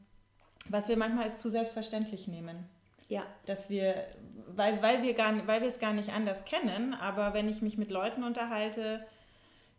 was 0.69 0.89
wir 0.89 0.97
manchmal 0.97 1.25
als 1.25 1.39
zu 1.39 1.49
selbstverständlich 1.49 2.27
nehmen. 2.27 2.69
Ja. 3.09 3.23
Dass 3.47 3.71
wir, 3.71 4.09
weil, 4.49 4.83
weil, 4.83 5.05
wir 5.05 5.15
gar, 5.15 5.47
weil 5.47 5.61
wir 5.61 5.69
es 5.69 5.79
gar 5.79 5.93
nicht 5.93 6.11
anders 6.11 6.45
kennen, 6.45 6.93
aber 6.93 7.35
wenn 7.35 7.49
ich 7.49 7.63
mich 7.63 7.79
mit 7.79 7.93
Leuten 7.93 8.25
unterhalte, 8.25 9.07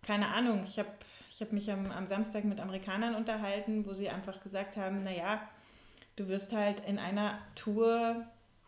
keine 0.01 0.27
Ahnung, 0.27 0.63
ich 0.63 0.79
habe 0.79 0.89
ich 1.35 1.41
hab 1.41 1.51
mich 1.51 1.69
am, 1.69 1.91
am 1.91 2.07
Samstag 2.07 2.45
mit 2.45 2.61
Amerikanern 2.61 3.13
unterhalten, 3.13 3.85
wo 3.85 3.91
sie 3.91 4.09
einfach 4.09 4.39
gesagt 4.39 4.77
haben, 4.77 5.01
naja, 5.01 5.41
du 6.15 6.29
wirst 6.29 6.55
halt 6.55 6.79
in 6.87 6.97
einer 6.97 7.39
Tour, 7.55 8.23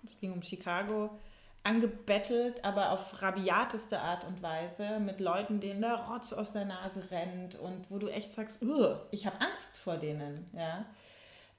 es 0.06 0.20
ging 0.20 0.34
um 0.34 0.44
Chicago, 0.44 1.18
angebettelt, 1.64 2.66
aber 2.66 2.92
auf 2.92 3.22
rabiateste 3.22 4.02
Art 4.02 4.26
und 4.26 4.44
Weise 4.44 5.00
mit 5.00 5.22
Leuten, 5.22 5.62
denen 5.62 5.80
der 5.80 5.96
Rotz 5.96 6.34
aus 6.34 6.52
der 6.52 6.66
Nase 6.66 7.10
rennt 7.10 7.56
und 7.56 7.90
wo 7.90 8.00
du 8.00 8.10
echt 8.10 8.32
sagst, 8.32 8.62
ich 9.12 9.26
habe 9.26 9.40
Angst 9.40 9.78
vor 9.78 9.96
denen. 9.96 10.50
Ja? 10.52 10.86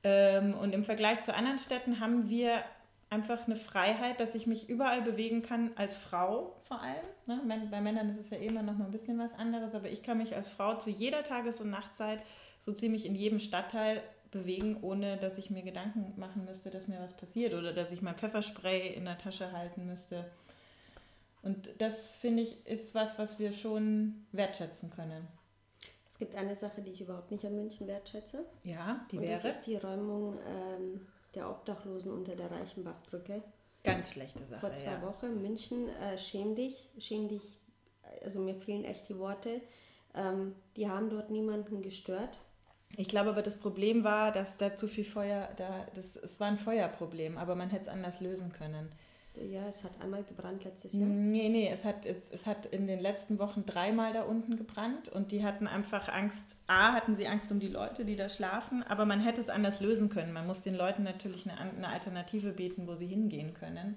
Ähm, 0.05 0.53
und 0.55 0.75
im 0.75 0.85
Vergleich 0.85 1.23
zu 1.23 1.35
anderen 1.35 1.59
Städten 1.59 2.01
haben 2.01 2.29
wir 2.29 2.63
einfach 3.11 3.47
eine 3.47 3.57
Freiheit, 3.57 4.21
dass 4.21 4.35
ich 4.35 4.47
mich 4.47 4.69
überall 4.69 5.03
bewegen 5.03 5.43
kann, 5.43 5.71
als 5.77 5.97
Frau 5.97 6.57
vor 6.65 6.81
allem. 6.83 7.05
Ne? 7.27 7.69
Bei 7.71 7.81
Männern 7.81 8.11
ist 8.11 8.19
es 8.19 8.31
ja 8.31 8.39
immer 8.39 8.63
noch 8.63 8.77
mal 8.77 8.85
ein 8.85 8.91
bisschen 8.91 9.19
was 9.19 9.35
anderes, 9.35 9.75
aber 9.75 9.89
ich 9.89 10.03
kann 10.03 10.19
mich 10.19 10.35
als 10.35 10.49
Frau 10.49 10.77
zu 10.77 10.91
jeder 10.91 11.25
Tages- 11.25 11.61
und 11.61 11.71
Nachtzeit 11.71 12.23
so 12.59 12.73
ziemlich 12.73 13.07
in 13.07 13.15
jedem 13.15 13.39
Stadtteil 13.39 14.03
bewegen, 14.31 14.79
ohne 14.83 15.17
dass 15.17 15.39
ich 15.39 15.49
mir 15.51 15.63
Gedanken 15.63 16.13
machen 16.17 16.45
müsste, 16.45 16.71
dass 16.71 16.87
mir 16.87 17.01
was 17.01 17.17
passiert 17.17 17.55
oder 17.55 17.73
dass 17.73 17.93
ich 17.93 18.03
mein 18.03 18.17
Pfefferspray 18.17 18.95
in 18.95 19.07
der 19.07 19.17
Tasche 19.17 19.53
halten 19.53 19.87
müsste. 19.87 20.31
Und 21.41 21.71
das 21.79 22.07
finde 22.07 22.43
ich 22.43 22.67
ist 22.67 22.95
was, 22.95 23.19
was 23.19 23.39
wir 23.39 23.53
schon 23.53 24.27
wertschätzen 24.33 24.91
können. 24.91 25.27
Es 26.09 26.19
gibt 26.19 26.37
eine 26.37 26.57
Sache, 26.57 26.83
die 26.83 26.91
ich 26.91 27.01
überhaupt 27.01 27.31
nicht 27.31 27.45
an 27.47 27.55
München 27.55 27.87
wertschätze. 27.87 28.45
Ja, 28.65 29.07
die 29.11 29.21
wäre. 29.21 29.27
Und 29.27 29.33
das 29.33 29.45
ist 29.45 29.63
die 29.63 29.77
Räumung 29.77 30.37
ähm, 30.47 31.07
der 31.35 31.51
Obdachlosen 31.51 32.13
unter 32.13 32.37
der 32.37 32.51
Reichenbachbrücke. 32.51 33.43
Ganz 33.85 34.13
schlechte 34.13 34.45
Sache. 34.45 34.61
Vor 34.61 34.75
zwei 34.75 34.93
ja. 34.93 35.03
Wochen 35.03 35.41
München, 35.41 35.89
äh, 35.89 36.19
schäm 36.19 36.55
dich, 36.55 36.91
schäm 36.99 37.29
dich. 37.29 37.43
Also 38.25 38.41
mir 38.41 38.55
fehlen 38.55 38.85
echt 38.85 39.09
die 39.09 39.19
Worte. 39.19 39.61
Ähm, 40.15 40.55
die 40.77 40.89
haben 40.89 41.11
dort 41.11 41.31
niemanden 41.31 41.83
gestört. 41.83 42.41
Ich 42.97 43.09
glaube 43.09 43.31
aber, 43.31 43.43
das 43.43 43.57
Problem 43.57 44.03
war, 44.03 44.33
dass 44.33 44.57
da 44.57 44.75
zu 44.75 44.89
viel 44.89 45.05
Feuer, 45.05 45.49
da, 45.57 45.87
das, 45.95 46.17
es 46.17 46.41
war 46.41 46.49
ein 46.49 46.57
Feuerproblem, 46.57 47.37
aber 47.37 47.55
man 47.55 47.71
hätte 47.71 47.85
es 47.85 47.89
anders 47.89 48.21
lösen 48.21 48.53
können. 48.53 48.91
Ja, 49.51 49.67
es 49.69 49.85
hat 49.85 49.93
einmal 50.03 50.23
gebrannt 50.25 50.65
letztes 50.65 50.93
Jahr. 50.93 51.07
Nee, 51.07 51.49
nee, 51.49 51.69
es 51.73 51.85
hat, 51.85 52.07
es, 52.07 52.17
es 52.31 52.47
hat 52.47 52.67
in 52.67 52.87
den 52.87 52.99
letzten 52.99 53.39
Wochen 53.39 53.65
dreimal 53.65 54.13
da 54.13 54.23
unten 54.23 54.57
gebrannt 54.57 55.09
und 55.09 55.33
die 55.33 55.45
hatten 55.45 55.67
einfach 55.67 56.09
Angst. 56.09 56.57
A, 56.67 56.93
hatten 56.93 57.15
sie 57.15 57.27
Angst 57.27 57.51
um 57.53 57.61
die 57.61 57.69
Leute, 57.69 58.05
die 58.05 58.17
da 58.17 58.29
schlafen, 58.29 58.83
aber 58.83 59.05
man 59.05 59.21
hätte 59.21 59.41
es 59.41 59.49
anders 59.49 59.81
lösen 59.81 60.09
können. 60.09 60.33
Man 60.33 60.47
muss 60.47 60.63
den 60.63 60.75
Leuten 60.75 61.03
natürlich 61.03 61.49
eine, 61.49 61.59
eine 61.59 61.89
Alternative 61.89 62.53
bieten, 62.53 62.87
wo 62.87 62.95
sie 62.95 63.07
hingehen 63.07 63.55
können. 63.55 63.97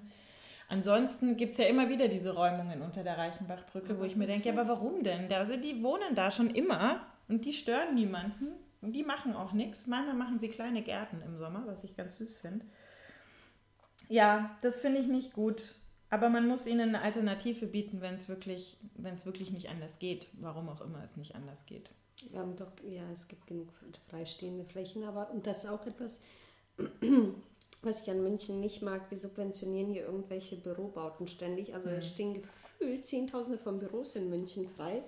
Ansonsten 0.68 1.36
gibt 1.36 1.52
es 1.52 1.58
ja 1.58 1.66
immer 1.66 1.88
wieder 1.88 2.08
diese 2.08 2.34
Räumungen 2.34 2.80
unter 2.80 3.02
der 3.02 3.18
Reichenbachbrücke, 3.18 3.98
wo 3.98 4.04
ich 4.04 4.16
mir 4.16 4.26
denke, 4.26 4.48
ja, 4.48 4.52
aber 4.52 4.68
warum 4.68 5.02
denn? 5.02 5.28
Da, 5.28 5.38
also 5.38 5.56
die 5.56 5.82
wohnen 5.82 6.14
da 6.14 6.30
schon 6.30 6.50
immer 6.50 7.06
und 7.28 7.44
die 7.44 7.52
stören 7.52 7.94
niemanden. 7.94 8.52
Und 8.80 8.94
die 8.94 9.04
machen 9.04 9.34
auch 9.34 9.52
nichts. 9.52 9.86
Manchmal 9.86 10.16
machen 10.16 10.40
sie 10.40 10.48
kleine 10.48 10.82
Gärten 10.82 11.22
im 11.24 11.38
Sommer, 11.38 11.62
was 11.66 11.84
ich 11.84 11.96
ganz 11.96 12.16
süß 12.16 12.38
finde. 12.38 12.66
Ja, 14.12 14.54
das 14.60 14.78
finde 14.78 15.00
ich 15.00 15.06
nicht 15.06 15.32
gut. 15.32 15.74
Aber 16.10 16.28
man 16.28 16.46
muss 16.46 16.66
ihnen 16.66 16.90
eine 16.90 17.00
Alternative 17.00 17.66
bieten, 17.66 18.02
wenn 18.02 18.12
es 18.12 18.28
wirklich, 18.28 18.76
wirklich 19.24 19.50
nicht 19.50 19.70
anders 19.70 19.98
geht. 19.98 20.28
Warum 20.34 20.68
auch 20.68 20.82
immer 20.82 21.02
es 21.02 21.16
nicht 21.16 21.34
anders 21.34 21.64
geht. 21.64 21.90
Wir 22.30 22.40
haben 22.40 22.54
doch, 22.56 22.70
ja, 22.86 23.02
es 23.10 23.26
gibt 23.26 23.46
genug 23.46 23.68
freistehende 24.10 24.66
Flächen, 24.66 25.04
aber 25.04 25.30
und 25.30 25.46
das 25.46 25.64
ist 25.64 25.70
auch 25.70 25.86
etwas, 25.86 26.20
was 27.82 28.02
ich 28.02 28.10
an 28.10 28.22
München 28.22 28.60
nicht 28.60 28.82
mag. 28.82 29.10
Wir 29.10 29.18
subventionieren 29.18 29.90
hier 29.90 30.04
irgendwelche 30.04 30.56
Bürobauten 30.56 31.26
ständig. 31.26 31.74
Also 31.74 31.88
mhm. 31.88 31.94
es 31.94 32.08
stehen 32.08 32.34
gefühlt 32.34 33.06
Zehntausende 33.06 33.56
von 33.56 33.78
Büros 33.78 34.14
in 34.14 34.28
München 34.28 34.68
frei 34.76 35.02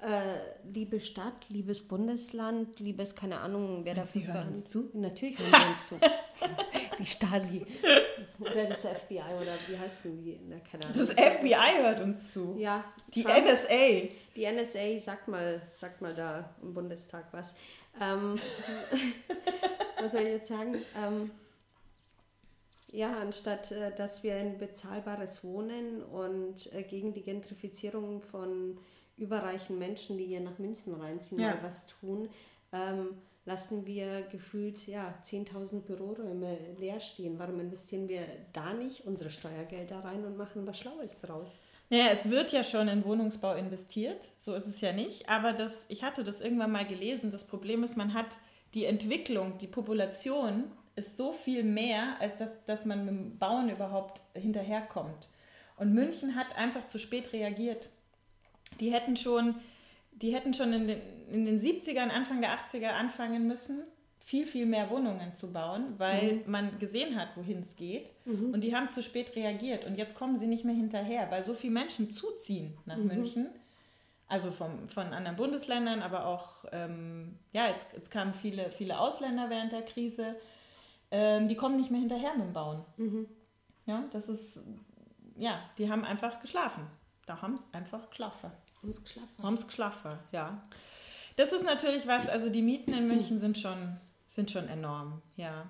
äh, 0.00 0.38
liebe 0.72 1.00
Stadt, 1.00 1.48
liebes 1.48 1.80
Bundesland, 1.80 2.78
liebes, 2.80 3.14
keine 3.14 3.40
Ahnung, 3.40 3.80
wer 3.84 3.94
dafür 3.94 4.20
die 4.20 4.26
hören 4.26 4.48
uns 4.48 4.66
zu? 4.66 4.90
Natürlich 4.92 5.38
hören 5.38 5.52
wir 5.52 5.70
uns 5.70 5.86
zu. 5.86 5.94
Die 6.98 7.06
Stasi. 7.06 7.66
Oder 8.38 8.66
das 8.66 8.80
FBI 8.80 9.22
oder 9.40 9.54
wie 9.68 9.78
heißt 9.78 10.04
denn 10.04 10.18
die? 10.18 10.40
Na, 10.48 10.56
keine 10.60 10.84
Ahnung. 10.84 10.98
Das 10.98 11.10
FBI 11.10 11.82
hört 11.82 12.00
uns 12.00 12.32
zu. 12.32 12.54
Ja. 12.58 12.84
Die 13.14 13.22
Trump, 13.22 13.46
NSA. 13.46 14.08
Die 14.34 14.46
NSA 14.46 14.98
sagt 14.98 15.28
mal, 15.28 15.62
sagt 15.72 16.00
mal 16.02 16.14
da 16.14 16.54
im 16.62 16.74
Bundestag 16.74 17.26
was. 17.32 17.54
Ähm, 18.00 18.36
was 20.00 20.12
soll 20.12 20.22
ich 20.22 20.28
jetzt 20.28 20.48
sagen? 20.48 20.76
Ähm, 20.96 21.30
ja, 22.88 23.18
anstatt 23.18 23.72
äh, 23.72 23.94
dass 23.94 24.22
wir 24.22 24.36
ein 24.36 24.58
bezahlbares 24.58 25.44
Wohnen 25.44 26.02
und 26.02 26.72
äh, 26.72 26.82
gegen 26.82 27.14
die 27.14 27.22
Gentrifizierung 27.22 28.22
von 28.22 28.78
überreichen 29.16 29.78
Menschen, 29.78 30.18
die 30.18 30.26
hier 30.26 30.40
nach 30.40 30.58
München 30.58 30.94
reinziehen, 30.94 31.40
ja. 31.40 31.58
was 31.62 31.86
tun, 31.86 32.28
ähm, 32.72 33.16
lassen 33.46 33.86
wir 33.86 34.22
gefühlt 34.30 34.86
ja, 34.86 35.14
10.000 35.22 35.82
Büroräume 35.82 36.58
leer 36.78 37.00
stehen. 37.00 37.38
Warum 37.38 37.60
investieren 37.60 38.08
wir 38.08 38.26
da 38.52 38.74
nicht 38.74 39.06
unsere 39.06 39.30
Steuergelder 39.30 40.04
rein 40.04 40.24
und 40.24 40.36
machen 40.36 40.66
was 40.66 40.78
Schlaues 40.78 41.20
draus? 41.20 41.56
Naja, 41.88 42.08
es 42.12 42.28
wird 42.28 42.52
ja 42.52 42.64
schon 42.64 42.88
in 42.88 43.04
Wohnungsbau 43.04 43.54
investiert, 43.54 44.20
so 44.36 44.54
ist 44.54 44.66
es 44.66 44.80
ja 44.80 44.92
nicht. 44.92 45.28
Aber 45.28 45.52
das, 45.52 45.86
ich 45.88 46.02
hatte 46.02 46.24
das 46.24 46.40
irgendwann 46.40 46.72
mal 46.72 46.86
gelesen. 46.86 47.30
Das 47.30 47.46
Problem 47.46 47.84
ist, 47.84 47.96
man 47.96 48.12
hat 48.12 48.36
die 48.74 48.84
Entwicklung, 48.84 49.56
die 49.58 49.68
Population 49.68 50.64
ist 50.96 51.16
so 51.16 51.32
viel 51.32 51.62
mehr, 51.62 52.20
als 52.20 52.36
dass, 52.36 52.64
dass 52.64 52.84
man 52.84 53.04
mit 53.04 53.14
dem 53.14 53.38
Bauen 53.38 53.70
überhaupt 53.70 54.22
hinterherkommt. 54.34 55.30
Und 55.76 55.94
München 55.94 56.34
hat 56.34 56.56
einfach 56.56 56.88
zu 56.88 56.98
spät 56.98 57.32
reagiert 57.32 57.90
die 58.80 58.92
hätten 58.92 59.16
schon, 59.16 59.56
die 60.22 60.34
hätten 60.34 60.54
schon 60.54 60.72
in 60.72 60.86
den, 60.86 61.00
in 61.30 61.44
den 61.44 61.60
70ern, 61.60 62.08
Anfang 62.08 62.40
der 62.40 62.58
80er 62.58 62.88
anfangen 62.88 63.46
müssen, 63.46 63.84
viel, 64.18 64.46
viel 64.46 64.66
mehr 64.66 64.90
Wohnungen 64.90 65.36
zu 65.36 65.52
bauen, 65.52 65.94
weil 65.98 66.36
mhm. 66.36 66.50
man 66.50 66.78
gesehen 66.78 67.14
hat, 67.14 67.36
wohin 67.36 67.60
es 67.60 67.76
geht. 67.76 68.12
Mhm. 68.24 68.52
Und 68.52 68.62
die 68.62 68.74
haben 68.74 68.88
zu 68.88 69.02
spät 69.02 69.36
reagiert. 69.36 69.84
Und 69.84 69.96
jetzt 69.96 70.16
kommen 70.16 70.36
sie 70.36 70.48
nicht 70.48 70.64
mehr 70.64 70.74
hinterher, 70.74 71.30
weil 71.30 71.44
so 71.44 71.54
viele 71.54 71.74
Menschen 71.74 72.10
zuziehen 72.10 72.76
nach 72.86 72.96
mhm. 72.96 73.06
München. 73.06 73.48
Also 74.26 74.50
vom, 74.50 74.88
von 74.88 75.12
anderen 75.12 75.36
Bundesländern, 75.36 76.02
aber 76.02 76.26
auch, 76.26 76.64
ähm, 76.72 77.38
ja, 77.52 77.68
jetzt, 77.68 77.92
jetzt 77.92 78.10
kamen 78.10 78.34
viele, 78.34 78.72
viele 78.72 78.98
Ausländer 78.98 79.48
während 79.48 79.70
der 79.70 79.82
Krise. 79.82 80.34
Ähm, 81.12 81.46
die 81.46 81.54
kommen 81.54 81.76
nicht 81.76 81.92
mehr 81.92 82.00
hinterher 82.00 82.34
mit 82.34 82.46
dem 82.46 82.52
Bauen. 82.52 82.84
Mhm. 82.96 83.28
Ja, 83.84 84.02
das 84.10 84.28
ist, 84.28 84.60
ja, 85.36 85.60
die 85.78 85.88
haben 85.88 86.04
einfach 86.04 86.40
geschlafen. 86.40 86.84
Da 87.26 87.40
haben 87.42 87.54
es 87.54 87.68
einfach 87.72 88.10
geschlafen. 88.10 88.50
Haben 88.82 88.90
es 88.90 89.02
geschlafen. 89.02 89.42
Haben 89.42 89.54
es 89.54 89.66
geschlafen, 89.66 90.12
ja. 90.32 90.62
Das 91.36 91.52
ist 91.52 91.64
natürlich 91.64 92.06
was, 92.06 92.28
also 92.28 92.48
die 92.48 92.62
Mieten 92.62 92.94
in 92.94 93.06
München 93.06 93.38
sind 93.38 93.58
schon, 93.58 93.96
sind 94.26 94.50
schon 94.50 94.68
enorm, 94.68 95.20
ja. 95.36 95.66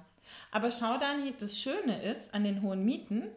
Aber 0.51 0.71
schau 0.71 0.99
dann, 0.99 1.33
das 1.39 1.59
Schöne 1.59 2.03
ist 2.03 2.35
an 2.35 2.45
den 2.45 2.63
hohen 2.63 2.85
Mieten, 2.85 3.29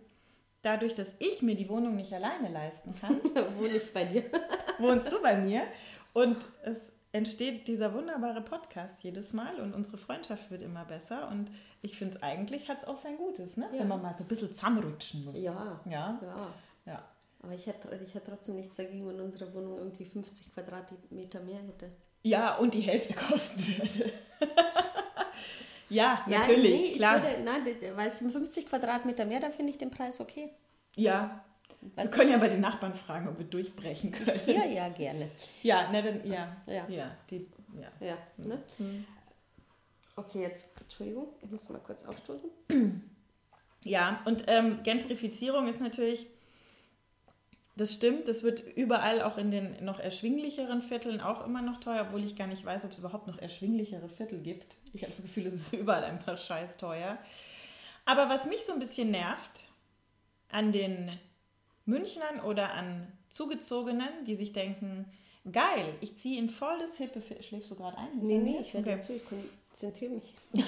dadurch, 0.61 0.95
dass 0.95 1.09
ich 1.19 1.41
mir 1.41 1.55
die 1.55 1.69
Wohnung 1.69 1.95
nicht 1.95 2.13
alleine 2.13 2.49
leisten 2.49 2.93
kann. 2.99 3.21
Wohne 3.57 3.75
ich 3.75 3.93
bei 3.93 4.05
dir. 4.05 4.23
wohnst 4.79 5.11
du 5.11 5.21
bei 5.21 5.37
mir. 5.37 5.63
Und 6.13 6.37
es 6.63 6.91
entsteht 7.11 7.67
dieser 7.67 7.93
wunderbare 7.93 8.41
Podcast 8.41 9.03
jedes 9.03 9.33
Mal 9.33 9.59
und 9.59 9.73
unsere 9.73 9.97
Freundschaft 9.97 10.51
wird 10.51 10.61
immer 10.61 10.85
besser. 10.85 11.29
Und 11.29 11.49
ich 11.81 11.97
finde 11.97 12.17
es 12.17 12.23
eigentlich 12.23 12.69
hat 12.69 12.79
es 12.79 12.85
auch 12.85 12.97
sein 12.97 13.17
Gutes, 13.17 13.57
ne? 13.57 13.67
Ja. 13.71 13.79
wenn 13.79 13.87
man 13.87 14.01
mal 14.01 14.15
so 14.17 14.23
ein 14.23 14.27
bisschen 14.27 14.53
zusammenrutschen 14.53 15.25
muss. 15.25 15.39
Ja. 15.39 15.79
Ja. 15.85 16.19
ja. 16.21 16.47
ja. 16.85 17.03
Aber 17.41 17.53
ich 17.53 17.67
hätte, 17.67 17.87
ich 18.03 18.13
hätte 18.13 18.31
trotzdem 18.31 18.55
nichts 18.55 18.75
dagegen, 18.75 19.07
wenn 19.07 19.19
unsere 19.21 19.53
Wohnung 19.53 19.77
irgendwie 19.77 20.05
50 20.05 20.53
Quadratmeter 20.53 21.39
mehr 21.41 21.61
hätte. 21.61 21.89
Ja, 22.23 22.57
und 22.57 22.73
die 22.73 22.81
Hälfte 22.81 23.13
kosten 23.29 23.61
würde. 23.61 24.11
ja, 25.89 26.23
ja, 26.27 26.39
natürlich, 26.39 26.91
nee, 26.91 26.97
klar. 26.97 27.23
Würde, 27.23 27.41
nein, 27.43 27.65
weil 27.95 28.07
es 28.07 28.19
50 28.19 28.67
Quadratmeter 28.67 29.25
mehr, 29.25 29.39
da 29.39 29.49
finde 29.49 29.71
ich 29.71 29.77
den 29.77 29.91
Preis 29.91 30.19
okay. 30.19 30.49
Ja. 30.95 31.45
wir 31.95 32.07
können 32.07 32.31
ja 32.31 32.37
bei 32.37 32.49
den 32.49 32.59
Nachbarn 32.59 32.93
fragen, 32.93 33.29
ob 33.29 33.37
wir 33.37 33.45
durchbrechen 33.45 34.11
können. 34.11 34.39
Hier 34.43 34.65
ja 34.65 34.89
gerne. 34.89 35.29
Ja, 35.63 35.89
ne, 35.91 36.03
dann, 36.03 36.29
ja, 36.29 36.57
ja, 36.65 36.87
ja, 36.89 37.17
die, 37.29 37.47
ja. 37.79 38.05
ja 38.05 38.17
ne? 38.37 38.61
Mhm. 38.79 39.05
Okay, 40.17 40.41
jetzt, 40.41 40.81
Entschuldigung, 40.81 41.29
ich 41.41 41.49
muss 41.49 41.69
mal 41.69 41.79
kurz 41.79 42.03
aufstoßen. 42.03 42.49
Ja, 43.85 44.19
und 44.25 44.43
ähm, 44.47 44.83
Gentrifizierung 44.83 45.67
ist 45.67 45.79
natürlich, 45.79 46.27
das 47.79 47.93
stimmt, 47.93 48.27
das 48.27 48.43
wird 48.43 48.61
überall 48.75 49.21
auch 49.21 49.37
in 49.37 49.51
den 49.51 49.83
noch 49.83 49.99
erschwinglicheren 49.99 50.81
Vierteln 50.81 51.21
auch 51.21 51.45
immer 51.45 51.61
noch 51.61 51.79
teuer, 51.79 52.05
obwohl 52.07 52.23
ich 52.25 52.35
gar 52.35 52.47
nicht 52.47 52.65
weiß, 52.65 52.83
ob 52.85 52.91
es 52.91 52.99
überhaupt 52.99 53.27
noch 53.27 53.37
erschwinglichere 53.37 54.09
Viertel 54.09 54.39
gibt. 54.39 54.77
Ich 54.93 55.03
habe 55.03 55.11
das 55.11 55.21
Gefühl, 55.21 55.45
es 55.45 55.53
ist 55.53 55.73
überall 55.79 56.03
einfach 56.03 56.37
scheiß 56.37 56.77
teuer. 56.77 57.17
Aber 58.05 58.27
was 58.27 58.45
mich 58.45 58.65
so 58.65 58.73
ein 58.73 58.79
bisschen 58.79 59.11
nervt 59.11 59.71
an 60.49 60.71
den 60.71 61.11
Münchnern 61.85 62.41
oder 62.41 62.73
an 62.73 63.07
Zugezogenen, 63.29 64.25
die 64.25 64.35
sich 64.35 64.51
denken, 64.51 65.05
geil, 65.49 65.93
ich 66.01 66.17
ziehe 66.17 66.37
in 66.37 66.49
voll 66.49 66.79
das 66.79 66.97
hippe 66.97 67.21
Viertel. 67.21 67.43
Schläfst 67.43 67.71
du 67.71 67.75
gerade 67.75 67.97
ein? 67.97 68.17
Nee, 68.17 68.39
nee, 68.39 68.57
ich 68.59 68.73
höre 68.73 68.81
okay. 68.81 68.99
zu, 68.99 69.13
ich 69.13 69.23
konzentriere 69.25 70.13
mich. 70.15 70.33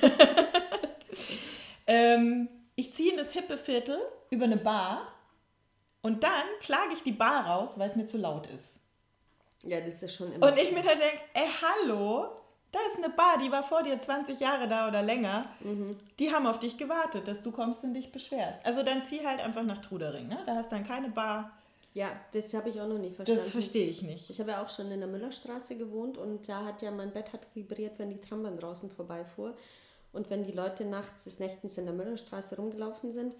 ähm, 1.86 2.48
ich 2.78 2.94
ziehe 2.94 3.10
in 3.10 3.16
das 3.16 3.32
hippe 3.32 3.58
Viertel 3.58 3.98
über 4.30 4.44
eine 4.44 4.56
Bar 4.56 5.12
und 6.00 6.22
dann 6.22 6.46
klage 6.60 6.92
ich 6.92 7.02
die 7.02 7.12
Bar 7.12 7.44
raus, 7.44 7.76
weil 7.76 7.90
es 7.90 7.96
mir 7.96 8.06
zu 8.06 8.18
laut 8.18 8.46
ist. 8.46 8.78
Ja, 9.64 9.80
das 9.80 10.00
ist 10.00 10.14
schon 10.14 10.30
immer. 10.32 10.46
Und 10.46 10.56
ich 10.56 10.70
mir 10.70 10.82
dann 10.82 10.98
denke, 11.00 11.20
ey, 11.34 11.48
hallo, 11.60 12.32
da 12.70 12.78
ist 12.86 12.98
eine 12.98 13.12
Bar, 13.12 13.38
die 13.38 13.50
war 13.50 13.64
vor 13.64 13.82
dir 13.82 13.98
20 13.98 14.38
Jahre 14.38 14.68
da 14.68 14.86
oder 14.86 15.02
länger. 15.02 15.46
Mhm. 15.58 15.98
Die 16.20 16.32
haben 16.32 16.46
auf 16.46 16.60
dich 16.60 16.78
gewartet, 16.78 17.26
dass 17.26 17.42
du 17.42 17.50
kommst 17.50 17.82
und 17.82 17.94
dich 17.94 18.12
beschwerst. 18.12 18.64
Also 18.64 18.84
dann 18.84 19.02
zieh 19.02 19.26
halt 19.26 19.40
einfach 19.40 19.64
nach 19.64 19.78
Trudering, 19.78 20.28
ne? 20.28 20.38
Da 20.46 20.54
hast 20.54 20.70
dann 20.70 20.84
keine 20.84 21.08
Bar. 21.08 21.50
Ja, 21.94 22.10
das 22.30 22.54
habe 22.54 22.68
ich 22.68 22.80
auch 22.80 22.86
noch 22.86 22.98
nicht 22.98 23.16
verstanden. 23.16 23.42
Das 23.42 23.50
verstehe 23.50 23.88
ich 23.88 24.02
nicht. 24.02 24.30
Ich 24.30 24.38
habe 24.38 24.52
ja 24.52 24.62
auch 24.62 24.68
schon 24.68 24.88
in 24.92 25.00
der 25.00 25.08
Müllerstraße 25.08 25.76
gewohnt 25.76 26.16
und 26.16 26.48
da 26.48 26.64
hat 26.64 26.80
ja 26.80 26.92
mein 26.92 27.12
Bett 27.12 27.32
hat 27.32 27.40
vibriert, 27.54 27.98
wenn 27.98 28.10
die 28.10 28.20
Trambahn 28.20 28.56
draußen 28.56 28.88
vorbeifuhr. 28.92 29.56
Und 30.12 30.30
wenn 30.30 30.44
die 30.44 30.52
Leute 30.52 30.84
nachts 30.84 31.24
des 31.24 31.38
Nächtens 31.38 31.78
in 31.78 31.84
der 31.84 31.94
Müllerstraße 31.94 32.56
rumgelaufen 32.56 33.12
sind, 33.12 33.34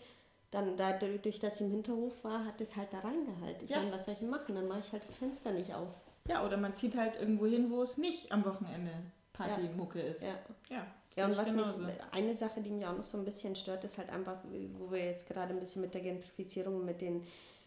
dann 0.51 0.77
dadurch, 0.77 1.41
dass 1.41 1.57
ich 1.57 1.67
im 1.67 1.73
Hinterhof 1.73 2.25
war, 2.25 2.45
hat 2.45 2.61
es 2.61 2.77
halt 2.77 2.93
da 2.93 3.01
reingehalten. 3.01 3.65
Ich 3.65 3.71
ja. 3.71 3.79
meine, 3.79 3.93
was 3.93 4.07
soll 4.07 4.15
ich 4.15 4.27
machen? 4.27 4.55
Dann 4.55 4.69
mache 4.69 4.81
ich 4.81 4.93
halt 4.93 5.05
das 5.05 5.17
Fenster 5.17 5.53
nicht 5.53 5.75
auf. 5.75 5.89
Ja, 6.27 6.45
oder 6.45 6.57
man 6.57 6.77
zieht 6.77 6.97
halt 6.97 7.17
irgendwo 7.17 7.47
hin, 7.47 7.71
wo 7.71 7.83
es 7.83 7.99
nicht 7.99 8.33
am 8.33 8.45
Wochenende 8.45 8.91
Partymucke 9.33 10.01
ist. 10.01 10.23
Ja. 10.23 10.39
Ja, 10.69 10.87
ja 11.17 11.27
und 11.27 11.37
was 11.37 11.53
genauso. 11.53 11.85
mich, 11.85 11.95
eine 12.13 12.35
Sache, 12.35 12.61
die 12.61 12.71
mich 12.71 12.87
auch 12.87 12.97
noch 12.97 13.07
so 13.07 13.19
ein 13.19 13.25
bisschen 13.25 13.57
stört, 13.57 13.85
ist 13.85 13.99
halt 13.99 14.11
einfach, 14.11 14.37
wo 14.79 14.91
wir 14.91 15.05
jetzt 15.05 15.27
gerade 15.27 15.55
ein 15.55 15.61
bisschen 15.61 15.83
mit 15.83 15.95
der 15.95 16.01
Gentrifizierung, 16.01 16.85
mit 16.85 17.01
den 17.01 17.25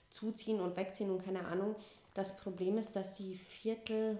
Zuziehen 0.09 0.59
und 0.59 0.75
Wegziehen 0.75 1.09
und 1.09 1.23
keine 1.23 1.45
Ahnung, 1.45 1.75
das 2.13 2.37
Problem 2.37 2.77
ist, 2.77 2.95
dass 2.95 3.13
die 3.13 3.35
Viertel, 3.35 4.19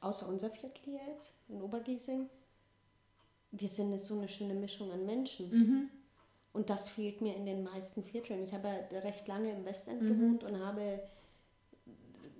außer 0.00 0.28
unser 0.28 0.50
Viertel 0.50 0.80
hier 0.84 1.00
jetzt, 1.10 1.32
in 1.48 1.62
Obergiesing, 1.62 2.28
wir 3.50 3.68
sind 3.68 3.98
so 4.00 4.14
eine 4.14 4.28
schöne 4.28 4.54
Mischung 4.54 4.90
an 4.90 5.06
Menschen. 5.06 5.50
Mhm. 5.50 5.90
Und 6.52 6.70
das 6.70 6.88
fehlt 6.88 7.20
mir 7.20 7.36
in 7.36 7.46
den 7.46 7.62
meisten 7.62 8.02
Vierteln. 8.02 8.42
Ich 8.42 8.52
habe 8.52 8.68
recht 9.04 9.28
lange 9.28 9.52
im 9.52 9.64
Westend 9.64 10.02
mhm. 10.02 10.08
gewohnt 10.08 10.44
und 10.44 10.58
habe 10.58 11.00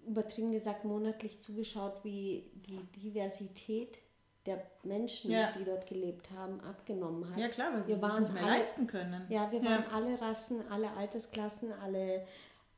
übertrieben 0.06 0.52
gesagt 0.52 0.84
monatlich 0.84 1.38
zugeschaut, 1.40 2.02
wie 2.02 2.50
die 2.54 2.80
Diversität 3.00 3.98
der 4.46 4.62
Menschen, 4.82 5.30
ja. 5.30 5.52
die 5.52 5.64
dort 5.64 5.86
gelebt 5.86 6.30
haben, 6.30 6.58
abgenommen 6.60 7.28
hat. 7.30 7.38
Ja 7.38 7.48
klar, 7.48 7.74
weil 7.74 7.82
sie 7.82 7.90
wir 7.90 8.02
waren 8.02 8.22
nicht 8.22 8.32
mehr 8.32 8.42
alle, 8.42 8.58
leisten 8.58 8.86
können. 8.86 9.26
Ja, 9.28 9.52
wir 9.52 9.62
waren 9.62 9.84
alle 9.92 10.20
Rassen, 10.20 10.62
alle 10.70 10.90
Altersklassen, 10.92 11.70
alle, 11.72 12.26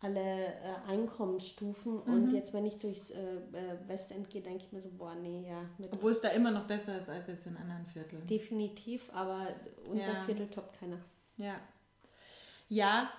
alle 0.00 0.20
äh, 0.20 0.88
Einkommensstufen. 0.88 1.94
Mhm. 1.94 2.12
Und 2.12 2.34
jetzt, 2.34 2.52
wenn 2.54 2.66
ich 2.66 2.78
durchs 2.78 3.10
äh, 3.10 3.18
äh, 3.18 3.88
Westend 3.88 4.30
gehe, 4.30 4.40
denke 4.40 4.64
ich 4.64 4.72
mir 4.72 4.80
so, 4.80 4.90
boah, 4.96 5.14
nee, 5.14 5.46
ja. 5.48 5.62
Obwohl 5.90 6.10
es 6.10 6.20
da 6.20 6.28
immer 6.28 6.50
noch 6.50 6.66
besser 6.66 6.98
ist 6.98 7.08
als 7.08 7.26
jetzt 7.26 7.46
in 7.46 7.56
anderen 7.56 7.86
Vierteln. 7.86 8.26
Definitiv, 8.26 9.10
aber 9.12 9.48
unser 9.88 10.12
ja. 10.12 10.22
Viertel 10.22 10.48
toppt 10.48 10.78
keiner. 10.80 10.98
Ja. 11.36 11.56
Ja, 12.68 13.10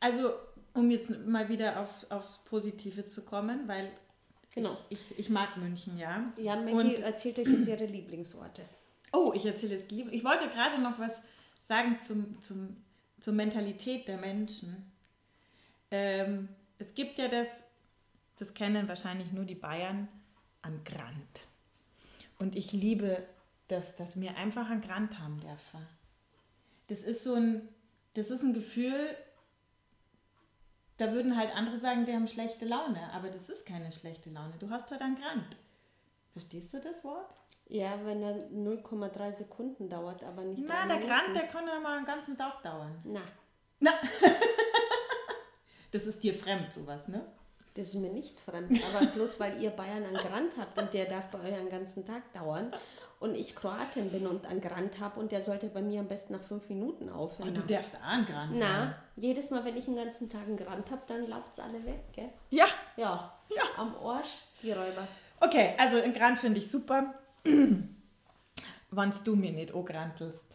also 0.00 0.32
um 0.74 0.90
jetzt 0.90 1.10
mal 1.26 1.48
wieder 1.48 1.80
auf, 1.80 2.06
aufs 2.10 2.38
Positive 2.44 3.06
zu 3.06 3.24
kommen, 3.24 3.66
weil 3.66 3.90
Genau. 4.56 4.74
Ich, 4.88 4.98
ich, 5.10 5.18
ich 5.18 5.30
mag 5.30 5.58
München, 5.58 5.98
ja. 5.98 6.32
Ja, 6.38 6.56
Maggie 6.56 6.96
erzählt 6.96 7.38
euch 7.38 7.46
jetzt 7.46 7.68
ihre 7.68 7.86
Lieblingsorte. 7.86 8.62
Oh, 9.12 9.32
ich 9.34 9.46
erzähle 9.46 9.76
jetzt 9.76 9.90
Ich 9.92 10.24
wollte 10.24 10.48
gerade 10.48 10.82
noch 10.82 10.98
was 10.98 11.22
sagen 11.60 12.00
zum, 12.00 12.38
zum, 12.42 12.76
zur 13.20 13.32
Mentalität 13.32 14.08
der 14.08 14.18
Menschen. 14.18 14.92
Ähm, 15.90 16.48
es 16.78 16.94
gibt 16.94 17.18
ja 17.18 17.28
das, 17.28 17.64
das 18.36 18.54
kennen 18.54 18.88
wahrscheinlich 18.88 19.32
nur 19.32 19.44
die 19.44 19.54
Bayern, 19.54 20.08
an 20.62 20.82
Grant. 20.84 21.46
Und 22.38 22.56
ich 22.56 22.72
liebe 22.72 23.26
das, 23.68 23.96
dass 23.96 24.20
wir 24.20 24.36
einfach 24.36 24.68
an 24.68 24.80
Grant 24.80 25.18
haben 25.18 25.40
dürfen. 25.40 25.86
Das 26.88 26.98
ist 27.02 27.24
so 27.24 27.34
ein, 27.34 27.68
das 28.14 28.30
ist 28.30 28.42
ein 28.42 28.52
Gefühl, 28.52 29.16
da 30.98 31.12
würden 31.12 31.36
halt 31.36 31.54
andere 31.54 31.78
sagen, 31.78 32.04
die 32.04 32.12
haben 32.12 32.28
schlechte 32.28 32.64
Laune, 32.64 33.12
aber 33.12 33.28
das 33.28 33.48
ist 33.48 33.66
keine 33.66 33.92
schlechte 33.92 34.30
Laune. 34.30 34.54
Du 34.58 34.70
hast 34.70 34.90
heute 34.90 35.04
einen 35.04 35.16
Grant. 35.16 35.56
Verstehst 36.32 36.72
du 36.74 36.80
das 36.80 37.04
Wort? 37.04 37.34
Ja, 37.68 37.98
wenn 38.04 38.22
er 38.22 38.48
0,3 38.50 39.32
Sekunden 39.32 39.88
dauert, 39.88 40.22
aber 40.22 40.42
nicht. 40.42 40.62
Na, 40.66 40.86
der 40.86 40.98
Grant, 40.98 41.34
der 41.34 41.46
kann 41.48 41.66
ja 41.66 41.80
mal 41.80 41.96
einen 41.96 42.06
ganzen 42.06 42.36
Tag 42.36 42.62
dauern. 42.62 42.96
Na. 43.04 43.20
Na. 43.80 43.90
das 45.96 46.06
ist 46.06 46.22
dir 46.22 46.34
fremd, 46.34 46.72
sowas, 46.72 47.08
ne? 47.08 47.24
Das 47.74 47.88
ist 47.88 47.94
mir 47.96 48.10
nicht 48.10 48.38
fremd, 48.40 48.80
aber 48.90 49.06
bloß 49.06 49.40
weil 49.40 49.60
ihr 49.60 49.70
Bayern 49.70 50.04
einen 50.04 50.16
Grant 50.16 50.52
habt 50.58 50.78
und 50.78 50.92
der 50.94 51.06
darf 51.06 51.30
bei 51.30 51.40
euch 51.40 51.54
einen 51.54 51.68
ganzen 51.70 52.06
Tag 52.06 52.32
dauern 52.32 52.72
und 53.18 53.34
ich 53.34 53.54
Kroatin 53.54 54.10
bin 54.10 54.26
und 54.26 54.46
einen 54.46 54.60
Grant 54.60 55.00
habe 55.00 55.20
und 55.20 55.32
der 55.32 55.42
sollte 55.42 55.68
bei 55.68 55.80
mir 55.80 56.00
am 56.00 56.08
besten 56.08 56.34
nach 56.34 56.42
fünf 56.42 56.68
Minuten 56.68 57.08
aufhören. 57.08 57.48
Und 57.48 57.56
du 57.56 57.62
darfst 57.62 57.96
auch 57.96 58.06
einen 58.06 58.26
Grant 58.26 58.52
Na, 58.54 58.66
haben. 58.66 58.94
jedes 59.16 59.50
Mal, 59.50 59.64
wenn 59.64 59.76
ich 59.76 59.86
einen 59.86 59.96
ganzen 59.96 60.28
Tag 60.28 60.42
einen 60.46 60.56
Grant 60.56 60.90
habe, 60.90 61.02
dann 61.06 61.28
läuft 61.28 61.52
es 61.54 61.58
alle 61.58 61.84
weg, 61.84 62.00
gell? 62.12 62.28
Ja. 62.50 62.66
Ja. 62.96 63.38
Ja. 63.54 63.62
Am 63.76 63.94
Arsch, 63.96 64.36
die 64.62 64.72
Räuber. 64.72 65.08
Okay, 65.40 65.74
also 65.78 65.98
einen 65.98 66.12
Grant 66.12 66.38
finde 66.38 66.58
ich 66.58 66.70
super. 66.70 67.14
Wenn 67.44 69.14
du 69.24 69.36
mir 69.36 69.52
nicht 69.52 69.72
auch 69.72 69.84
grantelst. 69.84 70.46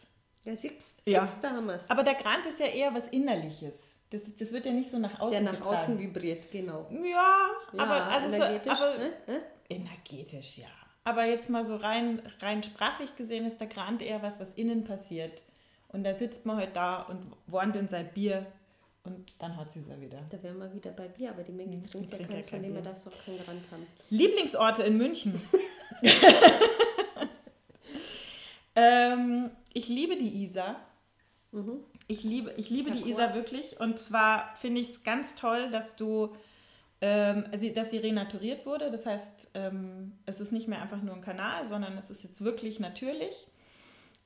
Ja, 0.43 0.55
siehst, 0.55 1.01
ja. 1.05 1.25
siehst 1.25 1.43
da 1.43 1.51
haben 1.51 1.65
wir 1.65 1.75
es. 1.75 1.89
Aber 1.89 2.03
der 2.03 2.15
Grant 2.15 2.45
ist 2.47 2.59
ja 2.59 2.65
eher 2.67 2.93
was 2.93 3.07
Innerliches. 3.09 3.75
Das, 4.11 4.21
das 4.37 4.51
wird 4.51 4.65
ja 4.65 4.73
nicht 4.73 4.91
so 4.91 4.99
nach 4.99 5.19
außen 5.19 5.31
Der 5.31 5.41
nach 5.41 5.53
getragen. 5.53 5.73
außen 5.73 5.99
vibriert, 5.99 6.51
genau. 6.51 6.85
Ja, 6.91 7.49
ja 7.73 7.83
aber 7.83 8.05
also 8.07 8.35
energetisch, 8.35 8.77
so, 8.77 8.85
aber, 8.85 8.97
ne? 8.97 9.41
energetisch, 9.69 10.57
ja. 10.57 10.67
Aber 11.05 11.25
jetzt 11.25 11.49
mal 11.49 11.63
so 11.63 11.77
rein, 11.77 12.21
rein 12.41 12.61
sprachlich 12.61 13.15
gesehen 13.15 13.45
ist 13.45 13.59
der 13.59 13.67
Grant 13.67 14.01
eher 14.01 14.21
was, 14.21 14.39
was 14.39 14.53
innen 14.53 14.83
passiert. 14.83 15.43
Und 15.87 16.03
da 16.03 16.13
sitzt 16.13 16.45
man 16.45 16.57
halt 16.57 16.75
da 16.75 17.03
und 17.03 17.31
warnt 17.47 17.75
in 17.75 17.87
sein 17.87 18.09
Bier 18.13 18.45
und 19.03 19.33
dann 19.39 19.57
hat 19.57 19.71
sie 19.71 19.79
es 19.79 19.87
ja 19.87 19.99
wieder. 19.99 20.19
Da 20.29 20.43
wären 20.43 20.59
wir 20.59 20.71
wieder 20.73 20.91
bei 20.91 21.07
Bier, 21.07 21.31
aber 21.31 21.43
die 21.43 21.53
Maggie 21.53 21.77
hm, 21.77 21.89
trinkt, 21.89 22.19
ja 22.19 22.27
keins, 22.27 22.49
von 22.49 22.61
dem 22.61 22.75
er 22.75 22.81
darf 22.81 22.97
es 22.97 23.07
auch 23.07 23.25
keinen 23.25 23.43
Grant 23.43 23.63
haben. 23.71 23.87
Lieblingsorte 24.09 24.83
in 24.83 24.97
München. 24.97 25.41
ähm, 28.75 29.51
ich 29.73 29.87
liebe 29.87 30.17
die 30.17 30.43
Isar. 30.43 30.75
Mhm. 31.51 31.79
Ich 32.11 32.25
liebe, 32.25 32.53
ich 32.57 32.69
liebe 32.69 32.91
die 32.91 33.09
Isar 33.09 33.33
wirklich. 33.33 33.79
Und 33.79 33.97
zwar 33.97 34.53
finde 34.57 34.81
ich 34.81 34.89
es 34.89 35.03
ganz 35.03 35.35
toll, 35.35 35.71
dass 35.71 35.95
du 35.95 36.35
ähm, 36.99 37.45
dass 37.73 37.89
sie 37.89 37.97
renaturiert 37.97 38.65
wurde. 38.65 38.91
Das 38.91 39.05
heißt, 39.05 39.51
ähm, 39.53 40.11
es 40.25 40.41
ist 40.41 40.51
nicht 40.51 40.67
mehr 40.67 40.81
einfach 40.81 41.01
nur 41.01 41.15
ein 41.15 41.21
Kanal, 41.21 41.65
sondern 41.65 41.97
es 41.97 42.09
ist 42.09 42.23
jetzt 42.23 42.43
wirklich 42.43 42.81
natürlich. 42.81 43.47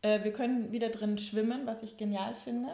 Äh, 0.01 0.23
wir 0.23 0.33
können 0.33 0.71
wieder 0.71 0.89
drin 0.89 1.19
schwimmen, 1.19 1.67
was 1.67 1.83
ich 1.83 1.95
genial 1.95 2.33
finde. 2.33 2.69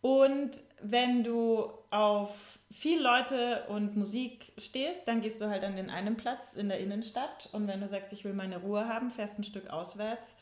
Und 0.00 0.60
wenn 0.82 1.22
du 1.22 1.70
auf 1.90 2.58
viele 2.72 3.00
Leute 3.00 3.64
und 3.68 3.96
Musik 3.96 4.52
stehst, 4.58 5.06
dann 5.06 5.20
gehst 5.20 5.40
du 5.40 5.48
halt 5.48 5.62
an 5.62 5.76
den 5.76 5.88
einen 5.88 6.16
Platz 6.16 6.54
in 6.54 6.68
der 6.68 6.80
Innenstadt. 6.80 7.48
Und 7.52 7.68
wenn 7.68 7.80
du 7.80 7.86
sagst, 7.86 8.12
ich 8.12 8.24
will 8.24 8.34
meine 8.34 8.58
Ruhe 8.58 8.88
haben, 8.88 9.12
fährst 9.12 9.38
ein 9.38 9.44
Stück 9.44 9.70
auswärts 9.70 10.36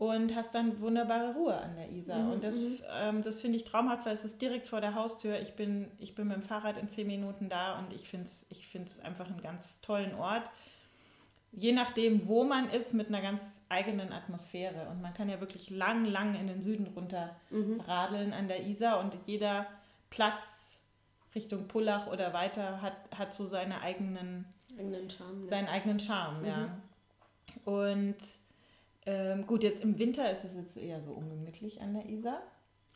und 0.00 0.34
hast 0.34 0.54
dann 0.54 0.80
wunderbare 0.80 1.34
Ruhe 1.34 1.54
an 1.54 1.76
der 1.76 1.90
Isar. 1.90 2.20
Mhm, 2.20 2.32
und 2.32 2.42
das, 2.42 2.56
mhm. 2.56 2.78
ähm, 2.90 3.22
das 3.22 3.38
finde 3.38 3.58
ich 3.58 3.64
traumhaft, 3.64 4.06
weil 4.06 4.14
es 4.14 4.24
ist 4.24 4.40
direkt 4.40 4.66
vor 4.66 4.80
der 4.80 4.94
Haustür. 4.94 5.38
Ich 5.40 5.56
bin, 5.56 5.90
ich 5.98 6.14
bin 6.14 6.28
mit 6.28 6.38
dem 6.38 6.42
Fahrrad 6.42 6.78
in 6.78 6.88
zehn 6.88 7.06
Minuten 7.06 7.50
da 7.50 7.78
und 7.78 7.92
ich 7.92 8.08
finde 8.08 8.24
es 8.24 8.46
ich 8.48 8.66
find's 8.66 9.00
einfach 9.00 9.26
einen 9.26 9.42
ganz 9.42 9.78
tollen 9.82 10.14
Ort. 10.14 10.50
Je 11.52 11.72
nachdem, 11.72 12.26
wo 12.28 12.44
man 12.44 12.70
ist, 12.70 12.94
mit 12.94 13.08
einer 13.08 13.20
ganz 13.20 13.60
eigenen 13.68 14.10
Atmosphäre. 14.10 14.88
Und 14.88 15.02
man 15.02 15.12
kann 15.12 15.28
ja 15.28 15.38
wirklich 15.38 15.68
lang, 15.68 16.06
lang 16.06 16.34
in 16.34 16.46
den 16.46 16.62
Süden 16.62 16.86
runter 16.86 17.36
mhm. 17.50 17.80
radeln 17.80 18.32
an 18.32 18.48
der 18.48 18.64
Isar 18.66 19.00
und 19.00 19.14
jeder 19.26 19.66
Platz 20.08 20.82
Richtung 21.34 21.68
Pullach 21.68 22.06
oder 22.06 22.32
weiter 22.32 22.80
hat, 22.80 22.96
hat 23.14 23.34
so 23.34 23.46
seine 23.46 23.82
eigenen, 23.82 24.46
eigenen 24.78 25.10
Charme, 25.10 25.46
seinen 25.46 25.68
eigenen 25.68 26.00
Charme, 26.00 26.44
ja. 26.46 26.56
Mhm. 26.56 26.70
Und 27.64 28.16
ähm, 29.06 29.46
gut, 29.46 29.62
jetzt 29.62 29.82
im 29.82 29.98
Winter 29.98 30.30
ist 30.30 30.44
es 30.44 30.54
jetzt 30.54 30.76
eher 30.76 31.02
so 31.02 31.12
ungemütlich 31.12 31.80
an 31.80 31.94
der 31.94 32.06
Isar. 32.06 32.42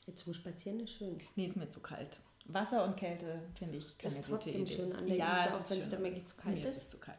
Jetzt 0.06 0.24
zum 0.24 0.34
Spazieren 0.34 0.80
ist 0.80 0.90
schön. 0.90 1.18
Nee, 1.34 1.46
ist 1.46 1.56
mir 1.56 1.68
zu 1.68 1.80
kalt. 1.80 2.20
Wasser 2.46 2.84
und 2.84 2.96
Kälte 2.96 3.40
finde 3.58 3.78
ich 3.78 3.96
keine 3.96 4.12
ist 4.12 4.26
trotzdem 4.26 4.62
Idee. 4.62 4.72
schön 4.72 4.92
an 4.92 5.06
der 5.06 5.16
ja, 5.16 5.46
Isar, 5.46 5.60
auch 5.60 5.70
wenn 5.70 5.78
es 5.78 5.88
dann 5.88 6.02
wirklich 6.02 6.26
zu 6.26 6.36
kalt 6.36 6.56
mir 6.56 6.68
ist. 6.68 6.76
ist 6.76 6.90
zu 6.90 6.98
kalt. 6.98 7.18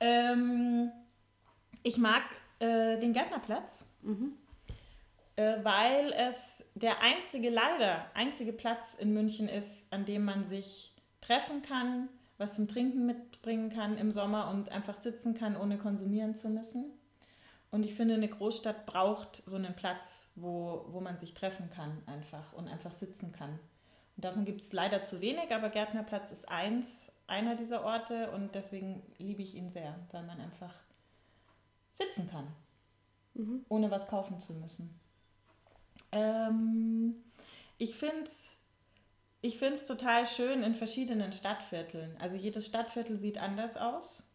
Ähm, 0.00 0.90
ich 1.84 1.98
mag 1.98 2.22
äh, 2.58 2.98
den 2.98 3.12
Gärtnerplatz. 3.12 3.84
Mhm. 4.02 4.32
äh, 5.36 5.56
weil 5.62 6.12
es 6.12 6.64
der 6.74 7.00
einzige, 7.00 7.50
leider 7.50 8.06
einzige 8.14 8.52
Platz 8.52 8.94
in 8.94 9.12
München 9.12 9.48
ist, 9.48 9.86
an 9.92 10.04
dem 10.04 10.24
man 10.24 10.44
sich 10.44 10.94
treffen 11.20 11.62
kann, 11.62 12.08
was 12.38 12.54
zum 12.54 12.68
Trinken 12.68 13.06
mitbringen 13.06 13.70
kann 13.70 13.96
im 13.98 14.12
Sommer 14.12 14.50
und 14.50 14.70
einfach 14.70 15.00
sitzen 15.00 15.34
kann, 15.34 15.56
ohne 15.56 15.78
konsumieren 15.78 16.34
zu 16.36 16.48
müssen. 16.48 16.92
Und 17.76 17.84
ich 17.84 17.92
finde, 17.92 18.14
eine 18.14 18.26
Großstadt 18.26 18.86
braucht 18.86 19.42
so 19.44 19.56
einen 19.56 19.76
Platz, 19.76 20.30
wo, 20.34 20.86
wo 20.88 21.00
man 21.02 21.18
sich 21.18 21.34
treffen 21.34 21.68
kann 21.68 22.02
einfach 22.06 22.54
und 22.54 22.68
einfach 22.68 22.92
sitzen 22.92 23.32
kann. 23.32 23.50
Und 24.16 24.24
davon 24.24 24.46
gibt 24.46 24.62
es 24.62 24.72
leider 24.72 25.04
zu 25.04 25.20
wenig, 25.20 25.54
aber 25.54 25.68
Gärtnerplatz 25.68 26.32
ist 26.32 26.48
eins, 26.48 27.12
einer 27.26 27.54
dieser 27.54 27.84
Orte 27.84 28.30
und 28.30 28.54
deswegen 28.54 29.02
liebe 29.18 29.42
ich 29.42 29.54
ihn 29.56 29.68
sehr, 29.68 29.94
weil 30.10 30.22
man 30.22 30.40
einfach 30.40 30.72
sitzen 31.92 32.30
kann, 32.30 32.46
mhm. 33.34 33.66
ohne 33.68 33.90
was 33.90 34.08
kaufen 34.08 34.40
zu 34.40 34.54
müssen. 34.54 34.98
Ähm, 36.12 37.16
ich 37.76 37.94
finde 37.94 38.22
es 38.22 38.56
ich 39.42 39.58
find's 39.58 39.84
total 39.84 40.26
schön 40.26 40.62
in 40.62 40.74
verschiedenen 40.74 41.30
Stadtvierteln. 41.30 42.16
Also 42.20 42.38
jedes 42.38 42.64
Stadtviertel 42.64 43.18
sieht 43.18 43.36
anders 43.36 43.76
aus. 43.76 44.26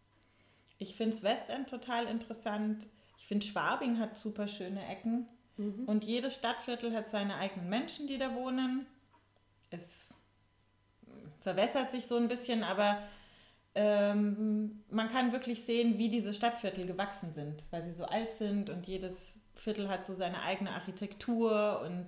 Ich 0.78 0.96
finde 0.96 1.16
es 1.16 1.24
Westend 1.24 1.72
total 1.72 2.06
interessant. 2.06 2.86
Ich 3.32 3.34
finde 3.34 3.48
Schwabing 3.48 3.98
hat 3.98 4.18
super 4.18 4.50
schöne 4.50 4.86
Ecken. 4.90 5.26
Mhm. 5.56 5.86
Und 5.86 6.04
jedes 6.04 6.36
Stadtviertel 6.36 6.94
hat 6.94 7.10
seine 7.10 7.38
eigenen 7.38 7.70
Menschen, 7.70 8.06
die 8.06 8.18
da 8.18 8.36
wohnen. 8.36 8.86
Es 9.70 10.10
verwässert 11.40 11.92
sich 11.92 12.08
so 12.08 12.18
ein 12.18 12.28
bisschen, 12.28 12.66
aber 12.66 13.02
ähm, 13.74 14.84
man 14.90 15.08
kann 15.08 15.32
wirklich 15.32 15.64
sehen, 15.64 15.98
wie 15.98 16.10
diese 16.10 16.34
Stadtviertel 16.34 16.86
gewachsen 16.86 17.32
sind, 17.32 17.64
weil 17.72 17.86
sie 17.86 17.94
so 17.94 18.04
alt 18.04 18.32
sind 18.32 18.70
und 18.70 18.86
jedes 18.86 19.36
Viertel 19.56 19.88
hat 19.88 20.04
so 20.04 20.14
seine 20.14 20.42
eigene 20.42 20.72
Architektur 20.72 21.84
und 21.86 22.08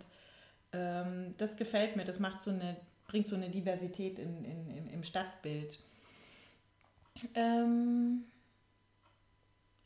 ähm, 0.74 1.36
das 1.38 1.56
gefällt 1.56 1.96
mir. 1.96 2.04
Das 2.04 2.20
macht 2.20 2.42
so 2.42 2.52
eine, 2.52 2.76
bringt 3.08 3.28
so 3.28 3.38
eine 3.38 3.50
Diversität 3.50 4.20
in, 4.20 4.44
in, 4.44 4.70
im, 4.72 4.90
im 4.90 5.04
Stadtbild. 5.06 5.80
Ähm, 7.34 8.26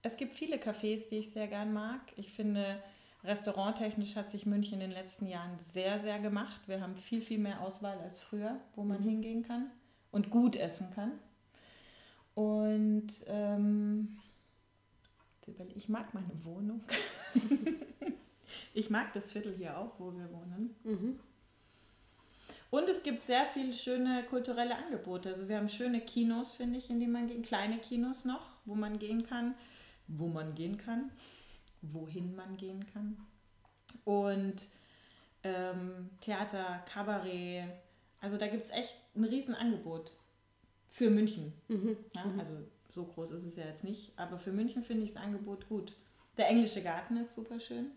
es 0.04 0.18
gibt 0.18 0.34
viele 0.34 0.58
Cafés, 0.58 1.08
die 1.10 1.18
ich 1.18 1.32
sehr 1.32 1.48
gern 1.48 1.74
mag. 1.74 2.02
Ich 2.16 2.32
finde, 2.32 2.82
restauranttechnisch 3.24 4.16
hat 4.16 4.30
sich 4.30 4.46
München 4.46 4.76
in 4.76 4.90
den 4.90 4.92
letzten 4.92 5.28
Jahren 5.28 5.60
sehr, 5.60 6.00
sehr 6.00 6.20
gemacht. 6.20 6.62
Wir 6.68 6.82
haben 6.82 6.96
viel, 6.96 7.22
viel 7.22 7.40
mehr 7.40 7.62
Auswahl 7.62 8.00
als 8.00 8.20
früher, 8.20 8.60
wo 8.76 8.84
man 8.84 9.02
mhm. 9.02 9.10
hingehen 9.10 9.44
kann 9.44 9.72
und 10.12 10.30
gut 10.30 10.56
essen 10.56 10.92
kann. 10.94 11.14
Und 12.36 13.26
ähm, 13.28 14.18
ich 15.76 15.90
mag 15.90 16.14
meine 16.14 16.44
Wohnung. 16.44 16.82
ich 18.74 18.90
mag 18.90 19.12
das 19.14 19.32
Viertel 19.32 19.56
hier 19.56 19.78
auch, 19.78 20.00
wo 20.00 20.12
wir 20.12 20.32
wohnen. 20.32 20.76
Mhm. 20.84 21.20
Und 22.70 22.90
es 22.90 23.02
gibt 23.02 23.22
sehr 23.22 23.46
viele 23.46 23.74
schöne 23.74 24.24
kulturelle 24.30 24.76
Angebote. 24.76 25.30
Also 25.30 25.48
wir 25.48 25.58
haben 25.58 25.70
schöne 25.70 26.02
Kinos, 26.02 26.54
finde 26.54 26.80
ich, 26.80 26.90
in 26.90 27.00
die 27.00 27.08
man 27.08 27.28
gehen, 27.28 27.42
kleine 27.42 27.78
Kinos 27.80 28.26
noch, 28.26 28.50
wo 28.66 28.76
man 28.76 29.00
gehen 29.00 29.24
kann, 29.24 29.56
wo 30.08 30.28
man 30.28 30.56
gehen 30.56 30.78
kann, 30.78 31.12
wohin 31.82 32.36
man 32.36 32.58
gehen 32.58 32.86
kann. 32.94 33.18
Und 34.06 34.68
ähm, 35.44 36.10
Theater, 36.22 36.84
Kabarett. 36.92 37.66
Also 38.20 38.38
da 38.38 38.48
gibt 38.48 38.66
es 38.66 38.72
echt 38.72 38.96
ein 39.16 39.24
Riesenangebot 39.24 40.12
für 40.90 41.10
München. 41.10 41.54
Mhm. 41.68 41.98
Ja, 42.14 42.26
mhm. 42.26 42.40
also 42.40 42.54
so 42.90 43.06
groß 43.06 43.32
ist 43.32 43.44
es 43.44 43.56
ja 43.58 43.66
jetzt 43.66 43.84
nicht, 43.84 44.18
aber 44.18 44.40
für 44.40 44.52
München 44.52 44.84
finde 44.84 45.04
ich 45.04 45.14
das 45.14 45.22
Angebot 45.22 45.68
gut. 45.70 45.96
Der 46.38 46.50
englische 46.50 46.82
Garten 46.82 47.18
ist 47.18 47.34
super 47.34 47.60
schön. 47.60 47.92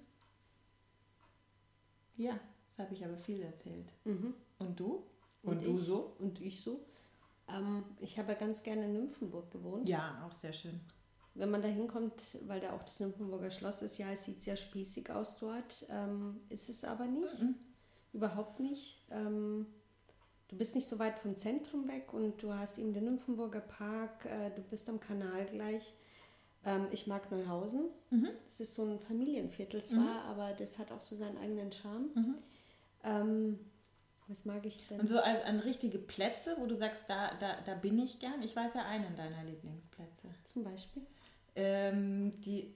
Ja, 2.17 2.39
das 2.69 2.79
habe 2.79 2.95
ich 2.95 3.05
aber 3.05 3.17
viel 3.17 3.41
erzählt. 3.41 3.87
Mhm. 4.05 4.35
Und 4.59 4.79
du? 4.79 5.05
Und, 5.43 5.59
und 5.59 5.65
du 5.65 5.79
ich, 5.79 5.85
so? 5.85 6.15
Und 6.19 6.41
ich 6.41 6.61
so. 6.61 6.85
Ähm, 7.49 7.85
ich 7.99 8.19
habe 8.19 8.35
ganz 8.35 8.63
gerne 8.63 8.85
in 8.85 8.93
Nymphenburg 8.93 9.51
gewohnt. 9.51 9.89
Ja, 9.89 10.23
auch 10.27 10.35
sehr 10.35 10.53
schön. 10.53 10.81
Wenn 11.35 11.51
man 11.51 11.63
da 11.63 11.69
hinkommt, 11.69 12.39
weil 12.47 12.61
da 12.61 12.73
auch 12.73 12.83
das 12.83 12.99
Nymphenburger 13.01 13.51
Schloss 13.51 13.83
ist, 13.83 13.99
ja, 13.99 14.11
es 14.11 14.25
sieht 14.25 14.43
sehr 14.43 14.57
spießig 14.57 15.11
aus 15.11 15.39
dort, 15.39 15.87
ähm, 15.89 16.41
ist 16.49 16.69
es 16.69 16.85
aber 16.85 17.07
nicht. 17.07 17.41
Mhm. 17.41 17.55
Überhaupt 18.13 18.59
nicht. 18.59 19.03
Ähm, 19.11 19.67
du 20.49 20.57
bist 20.57 20.75
nicht 20.75 20.89
so 20.89 20.99
weit 20.99 21.19
vom 21.21 21.37
Zentrum 21.37 21.87
weg 21.87 22.13
und 22.13 22.43
du 22.43 22.53
hast 22.53 22.79
eben 22.79 22.93
den 22.93 23.05
Nymphenburger 23.05 23.61
Park, 23.61 24.25
äh, 24.27 24.51
du 24.51 24.63
bist 24.63 24.89
am 24.89 24.99
Kanal 24.99 25.47
gleich. 25.47 25.95
Ähm, 26.65 26.89
ich 26.91 27.07
mag 27.07 27.31
Neuhausen. 27.31 27.87
Mhm. 28.11 28.31
Das 28.47 28.61
ist 28.61 28.75
so 28.75 28.85
ein 28.85 28.99
Familienviertel 28.99 29.85
zwar, 29.85 30.01
mhm. 30.01 30.31
aber 30.31 30.53
das 30.53 30.79
hat 30.79 30.91
auch 30.91 31.01
so 31.01 31.15
seinen 31.15 31.39
eigenen 31.39 31.71
Charme. 31.71 32.11
Mhm. 32.15 32.35
Ähm, 33.05 33.59
was 34.27 34.45
mag 34.45 34.65
ich 34.65 34.87
denn? 34.87 35.01
Und 35.01 35.09
so 35.09 35.19
als 35.19 35.43
an 35.43 35.59
richtige 35.61 35.99
Plätze, 35.99 36.57
wo 36.59 36.67
du 36.67 36.77
sagst, 36.77 37.03
da, 37.09 37.35
da, 37.41 37.61
da 37.63 37.75
bin 37.75 37.99
ich 37.99 38.21
gern. 38.21 38.43
Ich 38.43 38.55
weiß 38.55 38.75
ja 38.75 38.85
einen 38.85 39.17
deiner 39.17 39.43
Lieblingsplätze. 39.45 40.29
Zum 40.47 40.63
Beispiel? 40.63 41.03
Ähm, 41.61 42.41
die, 42.41 42.75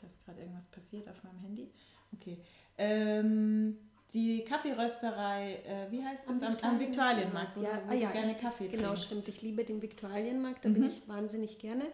da 0.00 0.06
ist 0.06 0.24
gerade 0.24 0.40
irgendwas 0.40 0.66
passiert 0.68 1.08
auf 1.08 1.22
meinem 1.22 1.38
Handy. 1.40 1.70
Okay. 2.12 2.38
Ähm, 2.76 3.78
die 4.12 4.44
Kaffeerösterei, 4.44 5.56
äh, 5.66 5.90
wie 5.90 6.04
heißt 6.04 6.24
das? 6.28 6.42
Am, 6.42 6.56
am 6.56 6.78
Viktualienmarkt, 6.78 7.56
wo, 7.56 7.62
ja. 7.62 7.82
wo 7.84 7.90
ah, 7.90 7.94
ja, 7.94 8.10
gerne 8.10 8.32
ich, 8.32 8.40
Kaffee 8.40 8.68
Genau, 8.68 8.88
trinkst. 8.88 9.04
stimmt. 9.04 9.28
Ich 9.28 9.42
liebe 9.42 9.64
den 9.64 9.82
Viktualienmarkt, 9.82 10.64
da 10.64 10.68
mhm. 10.68 10.74
bin 10.74 10.84
ich 10.84 11.08
wahnsinnig 11.08 11.58
gerne. 11.58 11.84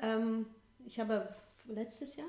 Ähm, 0.00 0.46
ich 0.84 0.98
habe 0.98 1.28
letztes 1.66 2.16
Jahr, 2.16 2.26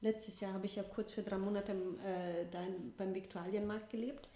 letztes 0.00 0.40
Jahr 0.40 0.54
habe 0.54 0.66
ich 0.66 0.76
ja 0.76 0.82
kurz 0.82 1.10
für 1.10 1.22
drei 1.22 1.36
Monate 1.36 1.72
äh, 1.72 2.46
da 2.50 2.60
beim 2.96 3.14
Viktualienmarkt 3.14 3.90
gelebt 3.90 4.30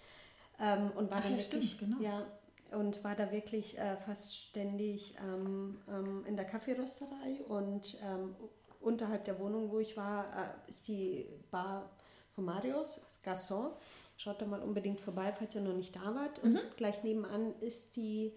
ähm, 0.59 0.91
und 0.95 1.09
war 1.09 1.17
Ach, 1.17 1.23
dann 1.23 1.37
ja, 1.37 1.39
wirklich, 1.39 1.71
stimmt, 1.71 1.91
genau. 1.93 2.03
ja, 2.03 2.25
und 2.71 3.03
war 3.03 3.15
da 3.15 3.31
wirklich 3.31 3.77
äh, 3.77 3.97
fast 3.97 4.35
ständig 4.35 5.15
ähm, 5.19 5.79
ähm, 5.89 6.25
in 6.25 6.35
der 6.35 6.45
Kaffeerösterei 6.45 7.41
und 7.47 7.97
ähm, 8.03 8.35
unterhalb 8.79 9.25
der 9.25 9.39
Wohnung, 9.39 9.71
wo 9.71 9.79
ich 9.79 9.97
war, 9.97 10.25
äh, 10.25 10.69
ist 10.69 10.87
die 10.87 11.27
Bar 11.51 11.89
von 12.33 12.45
Marius, 12.45 13.19
Gasson. 13.23 13.71
Schaut 14.17 14.41
da 14.41 14.45
mal 14.45 14.61
unbedingt 14.61 15.01
vorbei, 15.01 15.33
falls 15.37 15.55
ihr 15.55 15.61
noch 15.61 15.73
nicht 15.73 15.95
da 15.95 16.15
wart. 16.15 16.39
Und 16.39 16.53
mhm. 16.53 16.59
gleich 16.77 17.03
nebenan 17.03 17.53
ist 17.59 17.95
die 17.95 18.33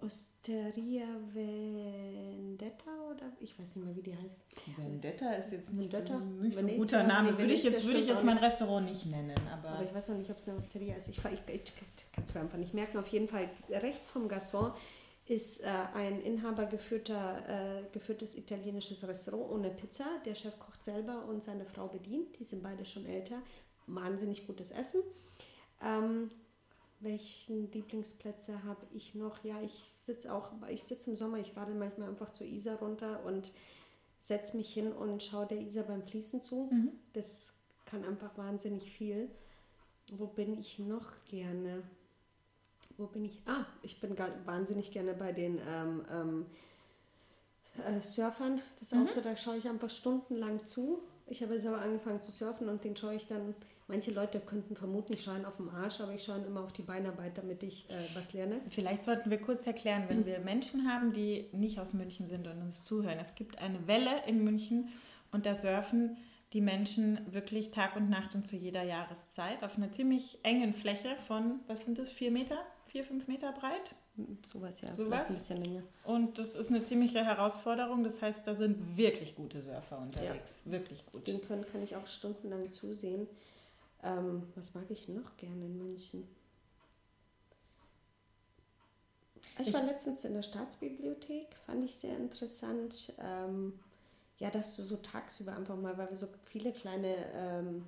Osteria 0.00 1.06
Vendetta 1.32 2.90
oder 3.10 3.32
ich 3.40 3.58
weiß 3.58 3.76
nicht 3.76 3.84
mehr, 3.84 3.96
wie 3.96 4.02
die 4.02 4.16
heißt. 4.16 4.40
Vendetta 4.76 5.32
ist 5.32 5.50
jetzt 5.50 5.72
nicht, 5.72 5.92
Vendetta? 5.92 6.18
so, 6.18 6.24
nicht 6.24 6.54
so 6.54 6.60
ein 6.60 6.76
guter 6.76 7.02
Name. 7.02 7.32
Nee, 7.32 7.38
würde 7.38 7.52
ich 7.52 7.64
jetzt, 7.64 7.84
würde 7.84 7.98
ich 7.98 8.06
jetzt 8.06 8.24
mein 8.24 8.38
Restaurant 8.38 8.86
nicht 8.86 9.06
nennen. 9.06 9.36
Aber, 9.52 9.70
aber 9.70 9.84
ich 9.84 9.92
weiß 9.92 10.10
noch 10.10 10.18
nicht, 10.18 10.30
ob 10.30 10.38
es 10.38 10.48
eine 10.48 10.58
Osteria 10.58 10.94
ist. 10.94 11.08
Ich, 11.08 11.18
ich, 11.18 11.54
ich 11.54 11.72
kann 12.12 12.24
es 12.24 12.34
mir 12.34 12.40
einfach 12.40 12.58
nicht 12.58 12.74
merken. 12.74 12.98
Auf 12.98 13.08
jeden 13.08 13.28
Fall 13.28 13.50
rechts 13.68 14.08
vom 14.08 14.28
Gasson 14.28 14.72
ist 15.26 15.60
äh, 15.62 15.66
ein 15.94 16.20
inhabergeführter, 16.20 17.80
äh, 17.80 17.82
geführtes 17.92 18.36
italienisches 18.36 19.06
Restaurant 19.06 19.50
ohne 19.50 19.70
Pizza. 19.70 20.06
Der 20.24 20.36
Chef 20.36 20.58
kocht 20.60 20.84
selber 20.84 21.24
und 21.26 21.42
seine 21.42 21.64
Frau 21.64 21.88
bedient. 21.88 22.38
Die 22.38 22.44
sind 22.44 22.62
beide 22.62 22.86
schon 22.86 23.04
älter. 23.04 23.42
Wahnsinnig 23.86 24.46
gutes 24.46 24.70
Essen. 24.70 25.02
Ähm, 25.82 26.30
welchen 27.00 27.70
Lieblingsplätze 27.72 28.64
habe 28.64 28.86
ich 28.92 29.14
noch? 29.14 29.44
Ja, 29.44 29.60
ich 29.62 29.92
sitze 30.00 30.32
auch, 30.32 30.52
ich 30.68 30.84
sitze 30.84 31.10
im 31.10 31.16
Sommer, 31.16 31.38
ich 31.38 31.56
radel 31.56 31.74
manchmal 31.74 32.08
einfach 32.08 32.30
zur 32.30 32.46
Isar 32.46 32.78
runter 32.78 33.24
und 33.24 33.52
setze 34.20 34.56
mich 34.56 34.72
hin 34.72 34.92
und 34.92 35.22
schaue 35.22 35.46
der 35.46 35.60
Isar 35.60 35.84
beim 35.84 36.02
Fließen 36.02 36.42
zu. 36.42 36.68
Mhm. 36.70 36.92
Das 37.12 37.52
kann 37.84 38.04
einfach 38.04 38.36
wahnsinnig 38.36 38.90
viel. 38.90 39.30
Wo 40.12 40.26
bin 40.26 40.58
ich 40.58 40.78
noch 40.78 41.12
gerne? 41.26 41.82
Wo 42.96 43.06
bin 43.06 43.24
ich? 43.24 43.40
Ah, 43.46 43.66
ich 43.82 44.00
bin 44.00 44.16
wahnsinnig 44.44 44.90
gerne 44.90 45.14
bei 45.14 45.32
den 45.32 45.60
ähm, 45.66 46.04
ähm, 46.10 46.46
äh, 47.86 48.00
Surfern. 48.00 48.60
Das 48.80 48.92
ist 48.92 48.98
mhm. 48.98 49.04
auch 49.04 49.08
so, 49.08 49.20
da 49.20 49.36
schaue 49.36 49.56
ich 49.56 49.68
einfach 49.68 49.90
stundenlang 49.90 50.66
zu. 50.66 51.00
Ich 51.26 51.42
habe 51.42 51.54
jetzt 51.54 51.66
aber 51.66 51.80
angefangen 51.80 52.22
zu 52.22 52.32
surfen 52.32 52.68
und 52.68 52.84
den 52.84 52.96
schaue 52.96 53.14
ich 53.14 53.26
dann 53.26 53.54
Manche 53.90 54.10
Leute 54.10 54.38
könnten 54.38 54.76
vermuten, 54.76 55.14
ich 55.14 55.22
schaue 55.22 55.46
auf 55.46 55.56
dem 55.56 55.70
Arsch, 55.70 56.02
aber 56.02 56.12
ich 56.12 56.22
schaue 56.22 56.44
immer 56.46 56.62
auf 56.62 56.74
die 56.74 56.82
Beinarbeit, 56.82 57.38
damit 57.38 57.62
ich 57.62 57.88
äh, 57.88 57.94
was 58.14 58.34
lerne. 58.34 58.60
Vielleicht 58.68 59.02
sollten 59.02 59.30
wir 59.30 59.38
kurz 59.38 59.66
erklären, 59.66 60.04
wenn 60.08 60.26
wir 60.26 60.40
Menschen 60.40 60.86
haben, 60.86 61.14
die 61.14 61.46
nicht 61.52 61.80
aus 61.80 61.94
München 61.94 62.26
sind 62.26 62.46
und 62.46 62.60
uns 62.60 62.84
zuhören. 62.84 63.18
Es 63.18 63.34
gibt 63.34 63.58
eine 63.58 63.86
Welle 63.86 64.22
in 64.26 64.44
München 64.44 64.90
und 65.32 65.46
da 65.46 65.54
surfen 65.54 66.18
die 66.52 66.60
Menschen 66.60 67.20
wirklich 67.30 67.70
Tag 67.70 67.96
und 67.96 68.10
Nacht 68.10 68.34
und 68.34 68.46
zu 68.46 68.56
jeder 68.56 68.82
Jahreszeit 68.82 69.62
auf 69.64 69.76
einer 69.76 69.90
ziemlich 69.90 70.38
engen 70.42 70.74
Fläche 70.74 71.16
von, 71.26 71.60
was 71.66 71.84
sind 71.84 71.98
das, 71.98 72.10
vier 72.12 72.30
Meter, 72.30 72.58
vier, 72.86 73.04
fünf 73.04 73.26
Meter 73.26 73.52
breit? 73.52 73.94
Sowas, 74.44 74.80
ja. 74.80 74.92
Sowas. 74.92 75.28
Ein 75.28 75.34
bisschen 75.34 75.62
länger. 75.62 75.82
Und 76.04 76.38
das 76.38 76.56
ist 76.56 76.70
eine 76.70 76.82
ziemliche 76.82 77.24
Herausforderung. 77.24 78.02
Das 78.02 78.20
heißt, 78.20 78.46
da 78.46 78.54
sind 78.54 78.96
wirklich 78.96 79.36
gute 79.36 79.62
Surfer 79.62 79.98
unterwegs. 79.98 80.64
Ja. 80.66 80.72
Wirklich 80.72 81.06
gut. 81.06 81.26
Den 81.26 81.40
können 81.42 81.64
kann 81.70 81.82
ich 81.82 81.96
auch 81.96 82.06
stundenlang 82.06 82.72
zusehen. 82.72 83.28
Ähm, 84.02 84.44
was 84.54 84.74
mag 84.74 84.90
ich 84.90 85.08
noch 85.08 85.36
gerne 85.36 85.66
in 85.66 85.78
München? 85.78 86.28
Ich, 89.58 89.68
ich 89.68 89.74
war 89.74 89.82
letztens 89.82 90.24
in 90.24 90.34
der 90.34 90.42
Staatsbibliothek, 90.42 91.54
fand 91.66 91.84
ich 91.84 91.94
sehr 91.96 92.16
interessant. 92.16 93.12
Ähm, 93.18 93.78
ja, 94.38 94.50
dass 94.50 94.76
du 94.76 94.82
so 94.82 94.96
tagsüber 94.96 95.56
einfach 95.56 95.76
mal, 95.76 95.98
weil 95.98 96.10
wir 96.10 96.16
so 96.16 96.28
viele 96.44 96.72
kleine 96.72 97.16
ähm, 97.34 97.84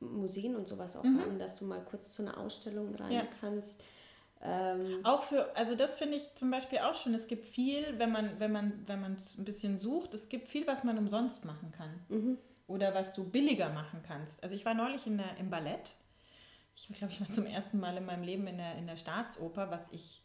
Museen 0.00 0.56
und 0.56 0.66
sowas 0.66 0.96
auch 0.96 1.04
mhm. 1.04 1.20
haben, 1.20 1.38
dass 1.38 1.58
du 1.58 1.66
mal 1.66 1.82
kurz 1.82 2.10
zu 2.10 2.22
einer 2.22 2.38
Ausstellung 2.38 2.94
rein 2.94 3.12
ja. 3.12 3.26
kannst. 3.40 3.82
Ähm, 4.42 5.00
auch 5.04 5.22
für, 5.22 5.54
also 5.56 5.74
das 5.74 5.96
finde 5.96 6.16
ich 6.16 6.34
zum 6.34 6.50
Beispiel 6.50 6.78
auch 6.78 6.94
schon. 6.94 7.14
Es 7.14 7.26
gibt 7.26 7.46
viel, 7.46 7.98
wenn 7.98 8.12
man, 8.12 8.38
wenn 8.38 8.52
man, 8.52 8.84
wenn 8.86 9.00
man 9.00 9.16
ein 9.16 9.44
bisschen 9.44 9.78
sucht, 9.78 10.14
es 10.14 10.28
gibt 10.28 10.48
viel, 10.48 10.66
was 10.66 10.84
man 10.84 10.98
umsonst 10.98 11.44
machen 11.44 11.72
kann. 11.72 11.90
Mhm. 12.08 12.38
Oder 12.66 12.94
was 12.94 13.14
du 13.14 13.28
billiger 13.28 13.68
machen 13.68 14.02
kannst. 14.06 14.42
Also 14.42 14.54
ich 14.54 14.64
war 14.64 14.74
neulich 14.74 15.06
in 15.06 15.18
der, 15.18 15.36
im 15.36 15.50
Ballett. 15.50 15.92
Ich 16.76 16.88
glaube, 16.88 17.12
ich 17.12 17.20
war 17.20 17.28
zum 17.28 17.46
ersten 17.46 17.78
Mal 17.78 17.96
in 17.96 18.06
meinem 18.06 18.22
Leben 18.22 18.46
in 18.46 18.58
der, 18.58 18.76
in 18.76 18.86
der 18.86 18.96
Staatsoper, 18.96 19.70
was 19.70 19.86
ich, 19.92 20.22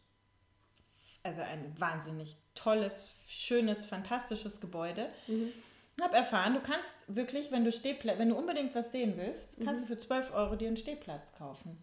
also 1.22 1.42
ein 1.42 1.78
wahnsinnig 1.78 2.36
tolles, 2.54 3.10
schönes, 3.28 3.86
fantastisches 3.86 4.60
Gebäude. 4.60 5.10
Mhm 5.26 5.52
habe 6.02 6.16
erfahren, 6.16 6.54
du 6.54 6.60
kannst 6.60 7.04
wirklich, 7.08 7.50
wenn 7.50 7.64
du 7.64 7.72
Stehplatz, 7.72 8.18
wenn 8.18 8.30
du 8.30 8.36
unbedingt 8.36 8.74
was 8.74 8.92
sehen 8.92 9.14
willst, 9.16 9.58
kannst 9.64 9.82
mhm. 9.82 9.88
du 9.88 9.94
für 9.94 9.98
12 9.98 10.32
Euro 10.34 10.56
dir 10.56 10.68
einen 10.68 10.76
Stehplatz 10.76 11.32
kaufen. 11.34 11.78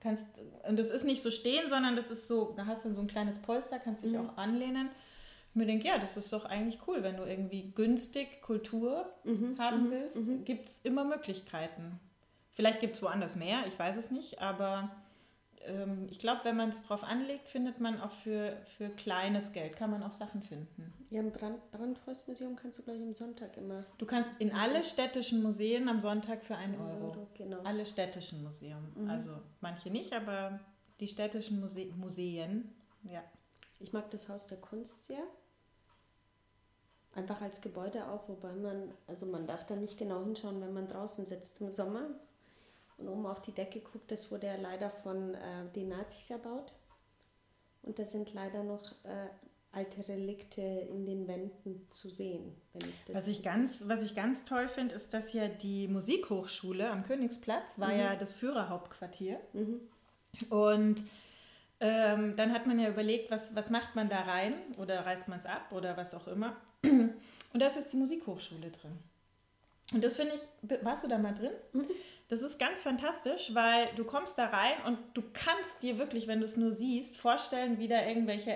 Kannst, 0.00 0.26
und 0.68 0.78
das 0.78 0.90
ist 0.90 1.04
nicht 1.04 1.22
so 1.22 1.30
stehen, 1.30 1.68
sondern 1.68 1.96
das 1.96 2.10
ist 2.10 2.28
so, 2.28 2.54
da 2.56 2.66
hast 2.66 2.84
du 2.84 2.92
so 2.92 3.00
ein 3.00 3.08
kleines 3.08 3.38
Polster, 3.40 3.78
kannst 3.78 4.04
dich 4.04 4.12
mhm. 4.12 4.30
auch 4.30 4.36
anlehnen. 4.36 4.90
Ich 5.50 5.54
mir 5.54 5.66
denke, 5.66 5.88
ja, 5.88 5.98
das 5.98 6.16
ist 6.16 6.32
doch 6.32 6.44
eigentlich 6.44 6.80
cool, 6.86 7.02
wenn 7.02 7.16
du 7.16 7.24
irgendwie 7.24 7.72
günstig 7.72 8.42
Kultur 8.42 9.12
mhm. 9.24 9.56
haben 9.58 9.84
mhm. 9.84 9.90
willst, 9.90 10.16
mhm. 10.16 10.44
gibt 10.44 10.68
es 10.68 10.80
immer 10.84 11.04
Möglichkeiten. 11.04 11.98
Vielleicht 12.50 12.80
gibt 12.80 12.96
es 12.96 13.02
woanders 13.02 13.36
mehr, 13.36 13.66
ich 13.66 13.78
weiß 13.78 13.96
es 13.96 14.10
nicht, 14.10 14.40
aber 14.40 14.90
ähm, 15.68 16.06
ich 16.10 16.18
glaube, 16.18 16.44
wenn 16.44 16.56
man 16.56 16.70
es 16.70 16.82
drauf 16.82 17.04
anlegt, 17.04 17.48
findet 17.48 17.80
man 17.80 18.00
auch 18.00 18.10
für, 18.10 18.56
für 18.76 18.88
kleines 18.90 19.52
Geld, 19.52 19.76
kann 19.76 19.90
man 19.90 20.02
auch 20.02 20.12
Sachen 20.12 20.42
finden. 20.42 20.92
Ja, 21.10 21.20
im 21.20 21.32
Brand, 21.32 21.70
Brandhorstmuseum 21.70 22.56
kannst 22.56 22.78
du 22.78 22.82
gleich 22.82 23.00
am 23.00 23.14
Sonntag 23.14 23.56
immer. 23.56 23.84
Du 23.98 24.06
kannst 24.06 24.30
in 24.38 24.52
alle 24.52 24.84
städtischen 24.84 25.42
Museen 25.42 25.88
am 25.88 26.00
Sonntag 26.00 26.44
für 26.44 26.56
einen 26.56 26.74
Euro. 26.80 27.10
Euro 27.10 27.28
genau. 27.34 27.60
Alle 27.62 27.86
städtischen 27.86 28.42
Museen. 28.42 28.92
Mhm. 28.94 29.10
Also 29.10 29.30
manche 29.60 29.90
nicht, 29.90 30.12
aber 30.12 30.60
die 31.00 31.08
städtischen 31.08 31.60
Muse 31.60 31.86
Museen, 31.96 32.74
ja. 33.04 33.22
Ich 33.80 33.92
mag 33.92 34.10
das 34.10 34.28
Haus 34.28 34.48
der 34.48 34.58
Kunst 34.58 35.06
sehr. 35.06 35.22
Einfach 37.18 37.40
als 37.40 37.60
Gebäude 37.60 38.06
auch, 38.08 38.28
wobei 38.28 38.52
man, 38.52 38.92
also 39.08 39.26
man 39.26 39.48
darf 39.48 39.66
da 39.66 39.74
nicht 39.74 39.98
genau 39.98 40.22
hinschauen, 40.22 40.60
wenn 40.60 40.72
man 40.72 40.86
draußen 40.86 41.26
sitzt 41.26 41.60
im 41.60 41.68
Sommer 41.68 42.10
und 42.96 43.08
oben 43.08 43.26
auf 43.26 43.42
die 43.42 43.50
Decke 43.50 43.80
guckt, 43.80 44.08
das 44.12 44.30
wurde 44.30 44.46
ja 44.46 44.54
leider 44.56 44.88
von 44.90 45.34
äh, 45.34 45.68
den 45.74 45.88
Nazis 45.88 46.30
erbaut. 46.30 46.72
Und 47.82 47.98
da 47.98 48.04
sind 48.04 48.34
leider 48.34 48.62
noch 48.62 48.92
äh, 49.02 49.28
alte 49.72 50.06
Relikte 50.08 50.60
in 50.60 51.06
den 51.06 51.26
Wänden 51.26 51.88
zu 51.90 52.08
sehen. 52.08 52.54
Ich 53.08 53.14
was, 53.14 53.26
ich 53.26 53.42
ganz, 53.42 53.78
was 53.84 54.02
ich 54.02 54.14
ganz 54.14 54.44
toll 54.44 54.68
finde, 54.68 54.94
ist, 54.94 55.12
dass 55.12 55.32
ja 55.32 55.48
die 55.48 55.88
Musikhochschule 55.88 56.88
am 56.88 57.02
Königsplatz 57.02 57.80
war 57.80 57.92
mhm. 57.92 57.98
ja 57.98 58.16
das 58.16 58.34
Führerhauptquartier. 58.34 59.40
Mhm. 59.54 59.80
Und 60.50 61.04
ähm, 61.80 62.34
dann 62.36 62.52
hat 62.52 62.66
man 62.66 62.78
ja 62.78 62.88
überlegt, 62.88 63.30
was, 63.30 63.54
was 63.54 63.70
macht 63.70 63.94
man 63.94 64.08
da 64.08 64.20
rein 64.20 64.54
oder 64.78 65.04
reißt 65.04 65.28
man 65.28 65.38
es 65.38 65.46
ab 65.46 65.72
oder 65.72 65.96
was 65.96 66.14
auch 66.14 66.26
immer. 66.26 66.56
Und 66.82 67.60
da 67.60 67.66
ist 67.66 67.76
jetzt 67.76 67.92
die 67.92 67.96
Musikhochschule 67.96 68.70
drin. 68.70 68.98
Und 69.92 70.04
das 70.04 70.16
finde 70.16 70.34
ich, 70.34 70.42
warst 70.84 71.04
du 71.04 71.08
da 71.08 71.18
mal 71.18 71.34
drin? 71.34 71.52
Mhm. 71.72 71.86
Das 72.28 72.42
ist 72.42 72.58
ganz 72.58 72.82
fantastisch, 72.82 73.54
weil 73.54 73.88
du 73.96 74.04
kommst 74.04 74.36
da 74.36 74.48
rein 74.48 74.74
und 74.84 74.98
du 75.14 75.22
kannst 75.32 75.82
dir 75.82 75.98
wirklich, 75.98 76.26
wenn 76.26 76.40
du 76.40 76.44
es 76.44 76.58
nur 76.58 76.72
siehst, 76.72 77.16
vorstellen, 77.16 77.78
wie 77.78 77.88
da 77.88 78.04
irgendwelche 78.04 78.54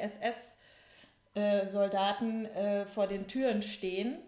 SS-Soldaten 1.35 2.44
äh, 2.46 2.85
vor 2.85 3.06
den 3.06 3.26
Türen 3.28 3.62
stehen 3.62 4.18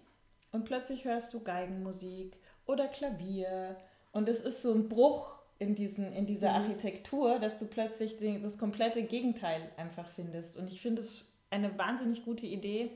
und 0.50 0.64
plötzlich 0.64 1.04
hörst 1.04 1.35
du 1.35 1.40
Geigenmusik 1.40 2.38
oder 2.64 2.88
Klavier 2.88 3.76
und 4.12 4.30
es 4.30 4.40
ist 4.40 4.62
so 4.62 4.72
ein 4.72 4.88
Bruch 4.88 5.37
in, 5.59 5.74
diesen, 5.74 6.11
in 6.14 6.24
dieser 6.24 6.50
mhm. 6.50 6.62
Architektur, 6.62 7.38
dass 7.38 7.59
du 7.59 7.66
plötzlich 7.66 8.16
den, 8.16 8.42
das 8.42 8.57
komplette 8.57 9.02
Gegenteil 9.02 9.70
einfach 9.76 10.09
findest. 10.09 10.57
Und 10.57 10.70
ich 10.70 10.80
finde 10.80 11.02
es 11.02 11.26
eine 11.50 11.76
wahnsinnig 11.78 12.24
gute 12.24 12.46
Idee, 12.46 12.90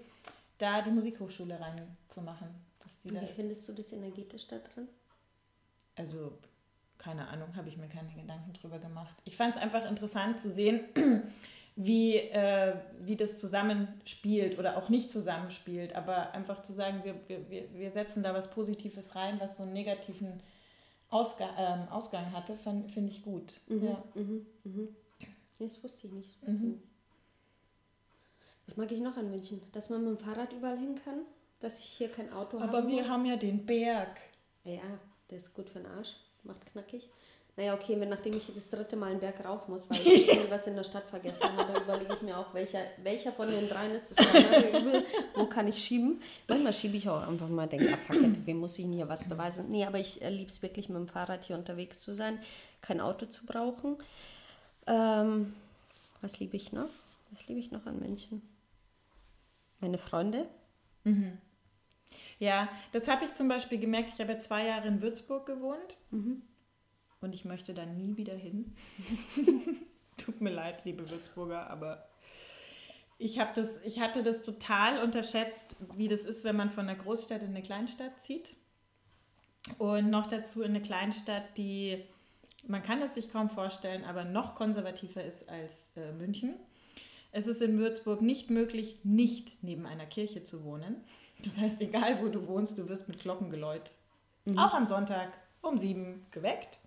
da 0.58 0.82
die 0.82 0.90
Musikhochschule 0.90 1.58
reinzumachen. 1.58 2.48
Wie 3.04 3.16
findest 3.26 3.68
du 3.68 3.72
das 3.72 3.92
energetisch 3.92 4.46
da 4.48 4.58
drin? 4.58 4.88
also 5.98 6.32
keine 6.96 7.28
Ahnung, 7.28 7.54
habe 7.54 7.68
ich 7.68 7.76
mir 7.76 7.88
keine 7.88 8.12
Gedanken 8.12 8.52
drüber 8.54 8.78
gemacht. 8.78 9.14
Ich 9.24 9.36
fand 9.36 9.54
es 9.54 9.60
einfach 9.60 9.88
interessant 9.88 10.40
zu 10.40 10.50
sehen, 10.50 10.80
wie, 11.76 12.16
äh, 12.16 12.74
wie 13.00 13.16
das 13.16 13.38
zusammenspielt 13.38 14.58
oder 14.58 14.76
auch 14.76 14.88
nicht 14.88 15.12
zusammenspielt, 15.12 15.94
aber 15.94 16.32
einfach 16.32 16.60
zu 16.60 16.72
sagen, 16.72 17.02
wir, 17.04 17.14
wir, 17.48 17.72
wir 17.72 17.90
setzen 17.92 18.22
da 18.22 18.34
was 18.34 18.50
Positives 18.50 19.14
rein, 19.14 19.38
was 19.38 19.56
so 19.56 19.62
einen 19.62 19.74
negativen 19.74 20.40
Ausga 21.08 21.48
ähm, 21.56 21.88
Ausgang 21.88 22.32
hatte, 22.32 22.56
finde 22.56 23.10
ich 23.10 23.22
gut. 23.22 23.60
Mhm, 23.68 23.84
ja. 23.84 24.04
Mhm, 24.14 24.46
mhm. 24.64 24.88
Das 25.58 25.82
wusste 25.82 26.08
ich 26.08 26.12
nicht. 26.12 26.48
Mhm. 26.48 26.82
Das 28.68 28.76
mag 28.76 28.92
ich 28.92 29.00
noch 29.00 29.16
an 29.16 29.30
München, 29.30 29.62
dass 29.72 29.88
man 29.88 30.04
mit 30.04 30.20
dem 30.20 30.22
Fahrrad 30.22 30.52
überall 30.52 30.76
hin 30.76 30.94
kann, 31.02 31.22
dass 31.58 31.78
ich 31.78 31.86
hier 31.86 32.10
kein 32.10 32.30
Auto 32.34 32.60
habe. 32.60 32.68
Aber 32.68 32.86
wir 32.86 32.98
muss. 32.98 33.08
haben 33.08 33.24
ja 33.24 33.36
den 33.36 33.64
Berg. 33.64 34.20
Ja, 34.62 34.82
der 35.30 35.38
ist 35.38 35.54
gut 35.54 35.70
für 35.70 35.78
den 35.78 35.86
Arsch, 35.86 36.16
macht 36.44 36.66
knackig. 36.66 37.08
Naja, 37.56 37.72
okay, 37.72 37.98
wenn 37.98 38.10
nachdem 38.10 38.36
ich 38.36 38.52
das 38.54 38.68
dritte 38.68 38.94
Mal 38.94 39.12
einen 39.12 39.20
Berg 39.20 39.42
rauf 39.42 39.68
muss, 39.68 39.88
weil 39.88 39.96
ich 40.06 40.28
irgendwie 40.28 40.50
was 40.50 40.66
in 40.66 40.76
der 40.76 40.84
Stadt 40.84 41.08
vergessen 41.08 41.50
habe, 41.56 41.80
überlege 41.80 42.12
ich 42.12 42.20
mir 42.20 42.36
auch, 42.36 42.52
welcher, 42.52 42.80
welcher 43.02 43.32
von 43.32 43.48
den 43.48 43.70
dreien 43.70 43.92
ist 43.94 44.10
das 44.10 44.26
übel, 44.26 45.02
wo 45.34 45.46
kann 45.46 45.66
ich 45.66 45.82
schieben. 45.82 46.20
Manchmal 46.46 46.74
schiebe 46.74 46.98
ich 46.98 47.08
auch 47.08 47.26
einfach 47.26 47.48
mal, 47.48 47.66
denke, 47.66 47.94
ah, 47.94 47.98
fuck 48.06 48.22
it, 48.22 48.46
wem 48.46 48.58
muss 48.58 48.78
ich 48.78 48.84
denn 48.84 48.92
hier 48.92 49.08
was 49.08 49.26
beweisen? 49.26 49.70
Nee, 49.70 49.86
aber 49.86 49.98
ich 49.98 50.20
äh, 50.20 50.28
liebe 50.28 50.50
es 50.50 50.60
wirklich, 50.60 50.90
mit 50.90 50.98
dem 50.98 51.08
Fahrrad 51.08 51.46
hier 51.46 51.56
unterwegs 51.56 52.00
zu 52.00 52.12
sein, 52.12 52.38
kein 52.82 53.00
Auto 53.00 53.24
zu 53.24 53.46
brauchen. 53.46 53.96
Ähm, 54.86 55.54
was 56.20 56.38
liebe 56.38 56.58
ich 56.58 56.74
noch? 56.74 56.90
Was 57.30 57.48
liebe 57.48 57.60
ich 57.60 57.70
noch 57.70 57.86
an 57.86 57.98
München? 57.98 58.42
Meine 59.80 59.98
Freunde. 59.98 60.48
Mhm. 61.04 61.38
Ja, 62.38 62.68
das 62.92 63.08
habe 63.08 63.24
ich 63.24 63.34
zum 63.34 63.48
Beispiel 63.48 63.78
gemerkt. 63.78 64.10
Ich 64.14 64.20
habe 64.20 64.32
ja 64.32 64.38
zwei 64.38 64.66
Jahre 64.66 64.88
in 64.88 65.02
Würzburg 65.02 65.46
gewohnt 65.46 65.98
mhm. 66.10 66.42
und 67.20 67.34
ich 67.34 67.44
möchte 67.44 67.74
da 67.74 67.84
nie 67.84 68.16
wieder 68.16 68.34
hin. 68.34 68.74
Tut 70.16 70.40
mir 70.40 70.50
leid, 70.50 70.84
liebe 70.84 71.08
Würzburger, 71.10 71.68
aber 71.70 72.08
ich, 73.18 73.40
das, 73.54 73.80
ich 73.82 74.00
hatte 74.00 74.22
das 74.22 74.42
total 74.42 75.02
unterschätzt, 75.02 75.76
wie 75.96 76.08
das 76.08 76.20
ist, 76.20 76.44
wenn 76.44 76.56
man 76.56 76.70
von 76.70 76.88
einer 76.88 76.98
Großstadt 76.98 77.42
in 77.42 77.48
eine 77.48 77.62
Kleinstadt 77.62 78.20
zieht. 78.20 78.54
Und 79.76 80.08
noch 80.08 80.26
dazu 80.26 80.62
in 80.62 80.70
eine 80.70 80.80
Kleinstadt, 80.80 81.58
die, 81.58 82.04
man 82.66 82.82
kann 82.82 83.02
es 83.02 83.14
sich 83.14 83.30
kaum 83.30 83.50
vorstellen, 83.50 84.04
aber 84.04 84.24
noch 84.24 84.54
konservativer 84.54 85.22
ist 85.24 85.48
als 85.48 85.90
äh, 85.96 86.12
München. 86.12 86.54
Es 87.38 87.46
ist 87.46 87.62
in 87.62 87.78
Würzburg 87.78 88.20
nicht 88.20 88.50
möglich, 88.50 88.98
nicht 89.04 89.62
neben 89.62 89.86
einer 89.86 90.06
Kirche 90.06 90.42
zu 90.42 90.64
wohnen. 90.64 90.96
Das 91.44 91.56
heißt, 91.56 91.80
egal 91.80 92.20
wo 92.20 92.26
du 92.26 92.48
wohnst, 92.48 92.76
du 92.78 92.88
wirst 92.88 93.06
mit 93.06 93.20
Glockengeläut, 93.20 93.92
mhm. 94.44 94.58
auch 94.58 94.74
am 94.74 94.86
Sonntag 94.86 95.28
um 95.62 95.78
sieben 95.78 96.26
geweckt. 96.32 96.80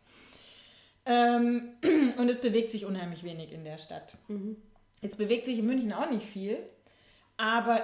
Ähm, 1.06 1.70
und 2.18 2.28
es 2.28 2.42
bewegt 2.42 2.70
sich 2.70 2.86
unheimlich 2.86 3.24
wenig 3.24 3.54
in 3.54 3.64
der 3.64 3.78
Stadt. 3.78 4.18
Mhm. 4.28 4.58
Jetzt 5.00 5.18
bewegt 5.18 5.46
sich 5.46 5.58
in 5.58 5.68
München 5.68 5.94
auch 5.94 6.10
nicht 6.10 6.26
viel, 6.26 6.58
aber 7.38 7.82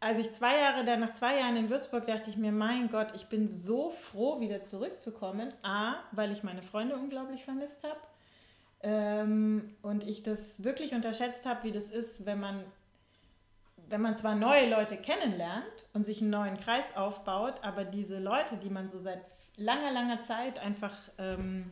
als 0.00 0.18
ich 0.18 0.32
zwei 0.32 0.56
Jahre, 0.60 0.86
dann 0.86 1.00
nach 1.00 1.12
zwei 1.12 1.40
Jahren 1.40 1.56
in 1.56 1.68
Würzburg, 1.68 2.06
dachte 2.06 2.30
ich 2.30 2.38
mir, 2.38 2.52
mein 2.52 2.88
Gott, 2.88 3.08
ich 3.14 3.26
bin 3.26 3.46
so 3.46 3.90
froh, 3.90 4.40
wieder 4.40 4.62
zurückzukommen. 4.62 5.52
A, 5.62 5.96
weil 6.12 6.32
ich 6.32 6.42
meine 6.42 6.62
Freunde 6.62 6.96
unglaublich 6.96 7.44
vermisst 7.44 7.84
habe. 7.84 8.00
Ähm, 8.82 9.76
und 9.82 10.04
ich 10.04 10.22
das 10.22 10.64
wirklich 10.64 10.92
unterschätzt 10.92 11.46
habe, 11.46 11.64
wie 11.64 11.72
das 11.72 11.90
ist, 11.90 12.26
wenn 12.26 12.40
man 12.40 12.64
wenn 13.92 14.00
man 14.00 14.16
zwar 14.16 14.34
neue 14.34 14.70
Leute 14.70 14.96
kennenlernt 14.96 15.86
und 15.92 16.04
sich 16.04 16.22
einen 16.22 16.30
neuen 16.30 16.56
Kreis 16.56 16.96
aufbaut, 16.96 17.56
aber 17.60 17.84
diese 17.84 18.18
Leute, 18.18 18.56
die 18.56 18.70
man 18.70 18.88
so 18.88 18.98
seit 18.98 19.20
langer, 19.56 19.92
langer 19.92 20.22
Zeit 20.22 20.58
einfach, 20.58 20.96
ähm, 21.18 21.70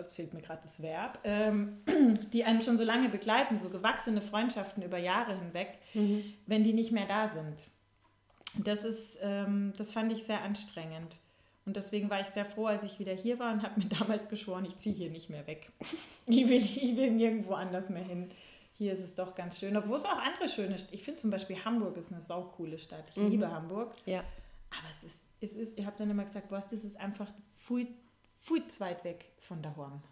jetzt 0.00 0.16
fehlt 0.16 0.34
mir 0.34 0.42
gerade 0.42 0.62
das 0.62 0.82
Verb, 0.82 1.20
ähm, 1.22 1.78
die 2.32 2.44
einen 2.44 2.60
schon 2.60 2.76
so 2.76 2.82
lange 2.82 3.08
begleiten, 3.08 3.56
so 3.56 3.70
gewachsene 3.70 4.20
Freundschaften 4.20 4.82
über 4.82 4.98
Jahre 4.98 5.38
hinweg, 5.38 5.78
mhm. 5.94 6.24
wenn 6.46 6.64
die 6.64 6.72
nicht 6.72 6.90
mehr 6.90 7.06
da 7.06 7.28
sind. 7.28 7.68
Das 8.64 8.84
ist, 8.84 9.18
ähm, 9.22 9.74
das 9.76 9.92
fand 9.92 10.10
ich 10.10 10.24
sehr 10.24 10.42
anstrengend. 10.42 11.18
Und 11.66 11.76
deswegen 11.76 12.10
war 12.10 12.20
ich 12.20 12.28
sehr 12.28 12.44
froh, 12.44 12.66
als 12.66 12.82
ich 12.82 12.98
wieder 12.98 13.12
hier 13.12 13.38
war 13.38 13.52
und 13.52 13.62
habe 13.62 13.78
mir 13.80 13.88
damals 13.88 14.28
geschworen, 14.28 14.64
ich 14.64 14.78
ziehe 14.78 14.94
hier 14.94 15.10
nicht 15.10 15.30
mehr 15.30 15.46
weg. 15.46 15.70
Ich 16.26 16.48
will, 16.48 16.62
ich 16.62 16.96
will 16.96 17.10
nirgendwo 17.10 17.54
anders 17.54 17.90
mehr 17.90 18.02
hin 18.02 18.30
hier 18.80 18.94
ist 18.94 19.00
es 19.00 19.12
doch 19.12 19.34
ganz 19.34 19.58
schön. 19.58 19.76
Obwohl 19.76 19.96
es 19.96 20.06
auch 20.06 20.16
andere 20.16 20.48
schöne 20.48 20.78
Städte 20.78 20.94
Ich 20.94 21.02
finde 21.02 21.20
zum 21.20 21.30
Beispiel 21.30 21.62
Hamburg 21.66 21.98
ist 21.98 22.10
eine 22.10 22.22
saukoole 22.22 22.78
Stadt. 22.78 23.04
Ich 23.10 23.16
mhm. 23.16 23.28
liebe 23.28 23.52
Hamburg. 23.52 23.92
Ja. 24.06 24.20
Aber 24.70 24.88
es 24.90 25.04
ist, 25.04 25.18
es 25.42 25.52
ist, 25.52 25.76
ihr 25.76 25.84
habt 25.84 26.00
dann 26.00 26.08
immer 26.08 26.24
gesagt, 26.24 26.50
was, 26.50 26.66
das 26.66 26.82
ist 26.82 26.96
einfach 26.96 27.30
viel, 27.58 27.88
viel 28.38 28.66
zu 28.68 28.80
weit 28.80 29.04
weg 29.04 29.32
von 29.38 29.60
der 29.60 29.76
Horn. 29.76 30.02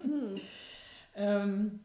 hm. 0.00 0.40
ähm, 1.16 1.80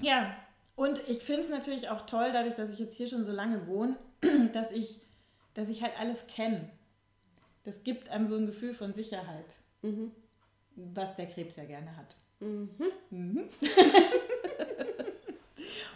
Ja, 0.00 0.34
und 0.74 0.98
ich 1.06 1.18
finde 1.18 1.42
es 1.42 1.50
natürlich 1.50 1.88
auch 1.88 2.04
toll, 2.06 2.32
dadurch, 2.32 2.56
dass 2.56 2.72
ich 2.72 2.80
jetzt 2.80 2.96
hier 2.96 3.06
schon 3.06 3.24
so 3.24 3.30
lange 3.30 3.68
wohne, 3.68 3.96
dass 4.52 4.70
ich, 4.72 5.00
dass 5.54 5.68
ich 5.68 5.82
halt 5.82 5.98
alles 5.98 6.26
kenne. 6.26 6.68
Das 7.64 7.82
gibt 7.84 8.08
einem 8.08 8.26
so 8.26 8.36
ein 8.36 8.46
Gefühl 8.46 8.74
von 8.74 8.94
Sicherheit, 8.94 9.46
Mhm. 9.82 10.12
was 10.76 11.14
der 11.16 11.26
Krebs 11.26 11.56
ja 11.56 11.64
gerne 11.64 11.96
hat. 11.96 12.16
Mhm. 12.40 12.70
Mhm. 13.10 13.48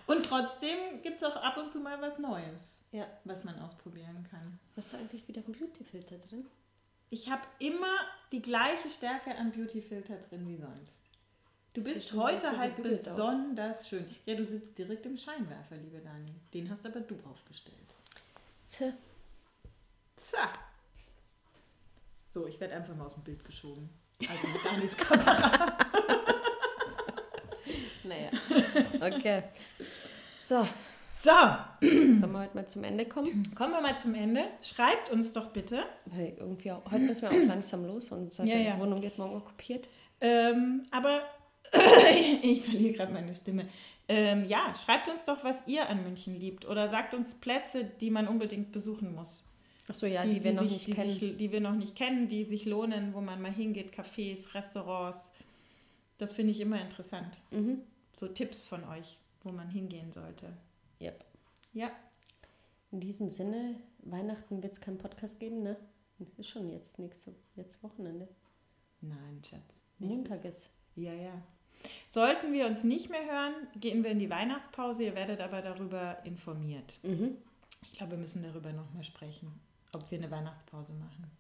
und 0.07 0.27
trotzdem 0.27 1.01
gibt 1.03 1.17
es 1.19 1.25
auch 1.25 1.37
ab 1.37 1.57
und 1.57 1.71
zu 1.71 1.81
mal 1.81 2.01
was 2.01 2.19
Neues, 2.19 2.85
Ja. 2.93 3.07
was 3.25 3.45
man 3.45 3.59
ausprobieren 3.61 4.27
kann. 4.31 4.59
Hast 4.77 4.93
du 4.93 4.97
eigentlich 4.97 5.27
wieder 5.29 5.43
einen 5.45 5.55
Beautyfilter 5.55 6.19
drin? 6.19 6.47
Ich 7.11 7.31
habe 7.31 7.43
immer 7.59 7.95
die 8.33 8.43
gleiche 8.43 8.91
Stärke 8.91 9.35
an 9.37 9.53
Beautyfilter 9.53 10.17
drin 10.17 10.49
wie 10.49 10.57
sonst. 10.57 11.03
Du 11.75 11.83
Sieht 11.83 11.95
bist 11.95 12.13
heute 12.15 12.41
so 12.41 12.57
halt 12.59 12.77
gebügelt 12.77 13.01
aus. 13.01 13.17
besonders 13.17 13.89
schön. 13.89 14.05
Ja, 14.27 14.35
du 14.35 14.45
sitzt 14.45 14.77
direkt 14.79 15.07
im 15.07 15.17
Scheinwerfer, 15.17 15.77
liebe 15.77 16.01
Dani. 16.01 16.33
Den 16.53 16.69
hast 16.71 16.85
aber 16.85 17.01
du 17.01 17.17
aufgestellt. 17.31 17.77
Tja. 18.75 18.93
Tja. 20.17 20.49
So, 22.31 22.47
ich 22.47 22.59
werde 22.59 22.75
einfach 22.75 22.95
mal 22.95 23.05
aus 23.05 23.15
dem 23.15 23.25
Bild 23.25 23.45
geschoben. 23.45 23.91
Also 24.31 24.47
mit 24.49 24.65
Danis 24.65 24.97
Kamera. 24.97 25.77
Naja. 28.05 28.31
Okay. 29.01 29.45
So, 30.43 30.67
So, 31.15 31.31
sollen 31.81 32.33
wir 32.33 32.41
heute 32.41 32.57
mal 32.57 32.67
zum 32.67 32.83
Ende 32.83 33.05
kommen? 33.07 33.55
kommen 33.55 33.73
wir 33.75 33.81
mal 33.81 33.97
zum 33.97 34.15
Ende. 34.15 34.45
Schreibt 34.61 35.09
uns 35.11 35.33
doch 35.33 35.51
bitte. 35.53 35.85
Weil 36.07 36.35
irgendwie 36.37 36.73
auch, 36.73 36.85
heute 36.87 36.99
müssen 36.99 37.23
wir 37.23 37.31
auch 37.31 37.47
langsam 37.47 37.85
los 37.87 38.11
und 38.11 38.37
Ja, 38.39 38.45
die 38.45 38.65
ja. 38.65 38.79
Wohnung 38.81 39.01
wird 39.03 39.19
morgen 39.19 39.37
okkupiert. 39.37 39.89
Ähm, 40.21 40.83
aber 40.91 41.23
ich 42.43 42.63
verliere 42.65 42.95
gerade 42.95 43.13
meine 43.13 43.35
Stimme. 43.35 43.69
Ähm, 44.09 44.45
ja, 44.45 44.75
schreibt 44.75 45.09
uns 45.09 45.25
doch, 45.25 45.43
was 45.45 45.57
ihr 45.67 45.89
an 45.89 46.03
München 46.03 46.39
liebt. 46.39 46.67
Oder 46.67 46.89
sagt 46.91 47.15
uns 47.15 47.35
Plätze, 47.37 47.85
die 47.85 48.11
man 48.11 48.29
unbedingt 48.29 48.73
besuchen 48.73 49.15
muss. 49.15 49.49
Achso, 49.89 50.07
ja, 50.07 50.25
die, 50.25 50.43
wir 50.45 50.53
noch 50.53 50.63
sich, 50.63 50.73
nicht 50.73 50.87
die, 50.87 50.93
kennen. 50.93 51.19
Sich, 51.19 51.37
die 51.37 51.53
wir 51.53 51.61
noch 51.61 51.75
nicht 51.75 51.97
kennen, 51.97 52.29
die 52.29 52.45
sich 52.45 52.67
lohnen, 52.67 53.15
wo 53.15 53.21
man 53.21 53.41
mal 53.41 53.53
hingeht, 53.53 53.93
Cafés, 53.95 54.55
Restaurants. 54.55 55.33
Das 56.19 56.33
finde 56.33 56.53
ich 56.53 56.61
immer 56.61 56.81
interessant. 56.81 57.41
Mhm. 57.51 57.81
So 58.13 58.29
Tipps 58.29 58.65
von 58.65 58.85
euch, 58.85 59.19
wo 59.43 59.53
man 59.53 59.69
hingehen 59.69 60.13
sollte. 60.13 60.53
Yep. 61.01 61.25
Ja, 61.73 61.91
In 62.91 63.01
diesem 63.01 63.31
Sinne, 63.31 63.77
Weihnachten 64.01 64.63
wird 64.63 64.75
es 64.75 64.81
keinen 64.81 64.99
Podcast 64.99 65.41
geben, 65.41 65.63
ne? 65.63 65.77
Ist 66.37 66.51
schon 66.51 66.71
jetzt 66.71 66.99
nächste, 66.99 67.35
jetzt 67.57 67.83
Wochenende. 67.83 68.29
nein, 69.01 69.41
Schatz. 69.43 69.85
Montag 69.99 70.45
ist. 70.45 70.69
Ja, 70.97 71.13
ja. 71.13 71.33
Sollten 72.07 72.53
wir 72.53 72.67
uns 72.67 72.85
nicht 72.85 73.11
mehr 73.11 73.25
hören, 73.25 73.55
gehen 73.81 74.05
wir 74.05 74.11
in 74.11 74.19
die 74.19 74.31
Weihnachtspause. 74.31 75.05
Ihr 75.05 75.15
werdet 75.15 75.41
aber 75.41 75.63
darüber 75.63 76.19
informiert. 76.25 76.95
Mhm. 77.03 77.37
Ich 77.85 77.93
glaube, 77.95 78.13
wir 78.13 78.19
müssen 78.19 78.43
darüber 78.43 78.73
nochmal 78.73 79.03
sprechen, 79.03 79.53
ob 79.95 80.09
wir 80.11 80.19
eine 80.19 80.31
Weihnachtspause 80.31 80.93
machen. 80.95 81.31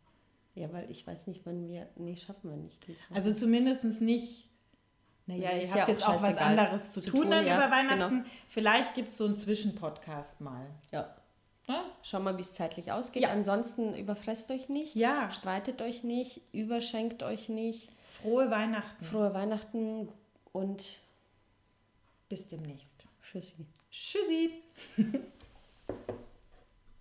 Ja, 0.55 0.73
weil 0.73 0.91
ich 0.91 1.07
weiß 1.07 1.29
nicht, 1.29 1.43
wann 1.45 1.69
wir. 1.69 1.88
Nee, 1.97 2.17
schaffen 2.17 2.51
wir 2.51 2.57
nicht. 2.57 2.85
Also 3.15 3.33
zumindest 3.33 3.85
nicht. 4.01 4.49
Naja, 5.27 5.53
Ja, 5.53 5.57
ihr 5.59 5.69
habt 5.69 5.77
ja 5.77 5.95
jetzt 5.95 6.07
auch 6.09 6.21
was 6.21 6.37
anderes 6.38 6.93
zu, 6.93 7.01
zu 7.01 7.11
tun, 7.11 7.21
tun, 7.23 7.31
dann 7.31 7.47
ja, 7.47 7.57
über 7.57 7.71
Weihnachten. 7.71 8.11
genau. 8.19 8.29
Vielleicht 8.49 8.95
gibt 8.95 9.11
es 9.11 9.19
so 9.19 9.25
einen 9.27 9.37
Zwischenpodcast 9.37 10.41
mal. 10.41 10.67
ja. 10.91 11.15
Ja? 11.69 11.85
Schauen 12.03 12.25
wir, 12.25 12.37
wie 12.37 12.41
es 12.41 12.53
zeitlich 12.55 12.91
ausgeht. 12.91 13.23
Ja. 13.23 13.29
Ansonsten 13.31 13.95
überfresst 13.95 14.51
euch 14.51 14.69
nicht. 14.69 14.97
ja, 14.97 15.31
Streitet 15.31 15.81
euch 15.81 16.03
nicht. 16.03 16.41
Überschenkt 16.53 17.23
euch 17.23 17.49
nicht. 17.49 17.88
Frohe 18.20 18.51
Weihnachten. 18.51 19.05
Frohe 19.05 19.35
Weihnachten 19.35 20.09
und 20.53 21.01
Bis 22.33 22.48
demnächst. 22.48 23.07
Tschüssi. 23.22 23.66
Tschüssi. 23.90 24.62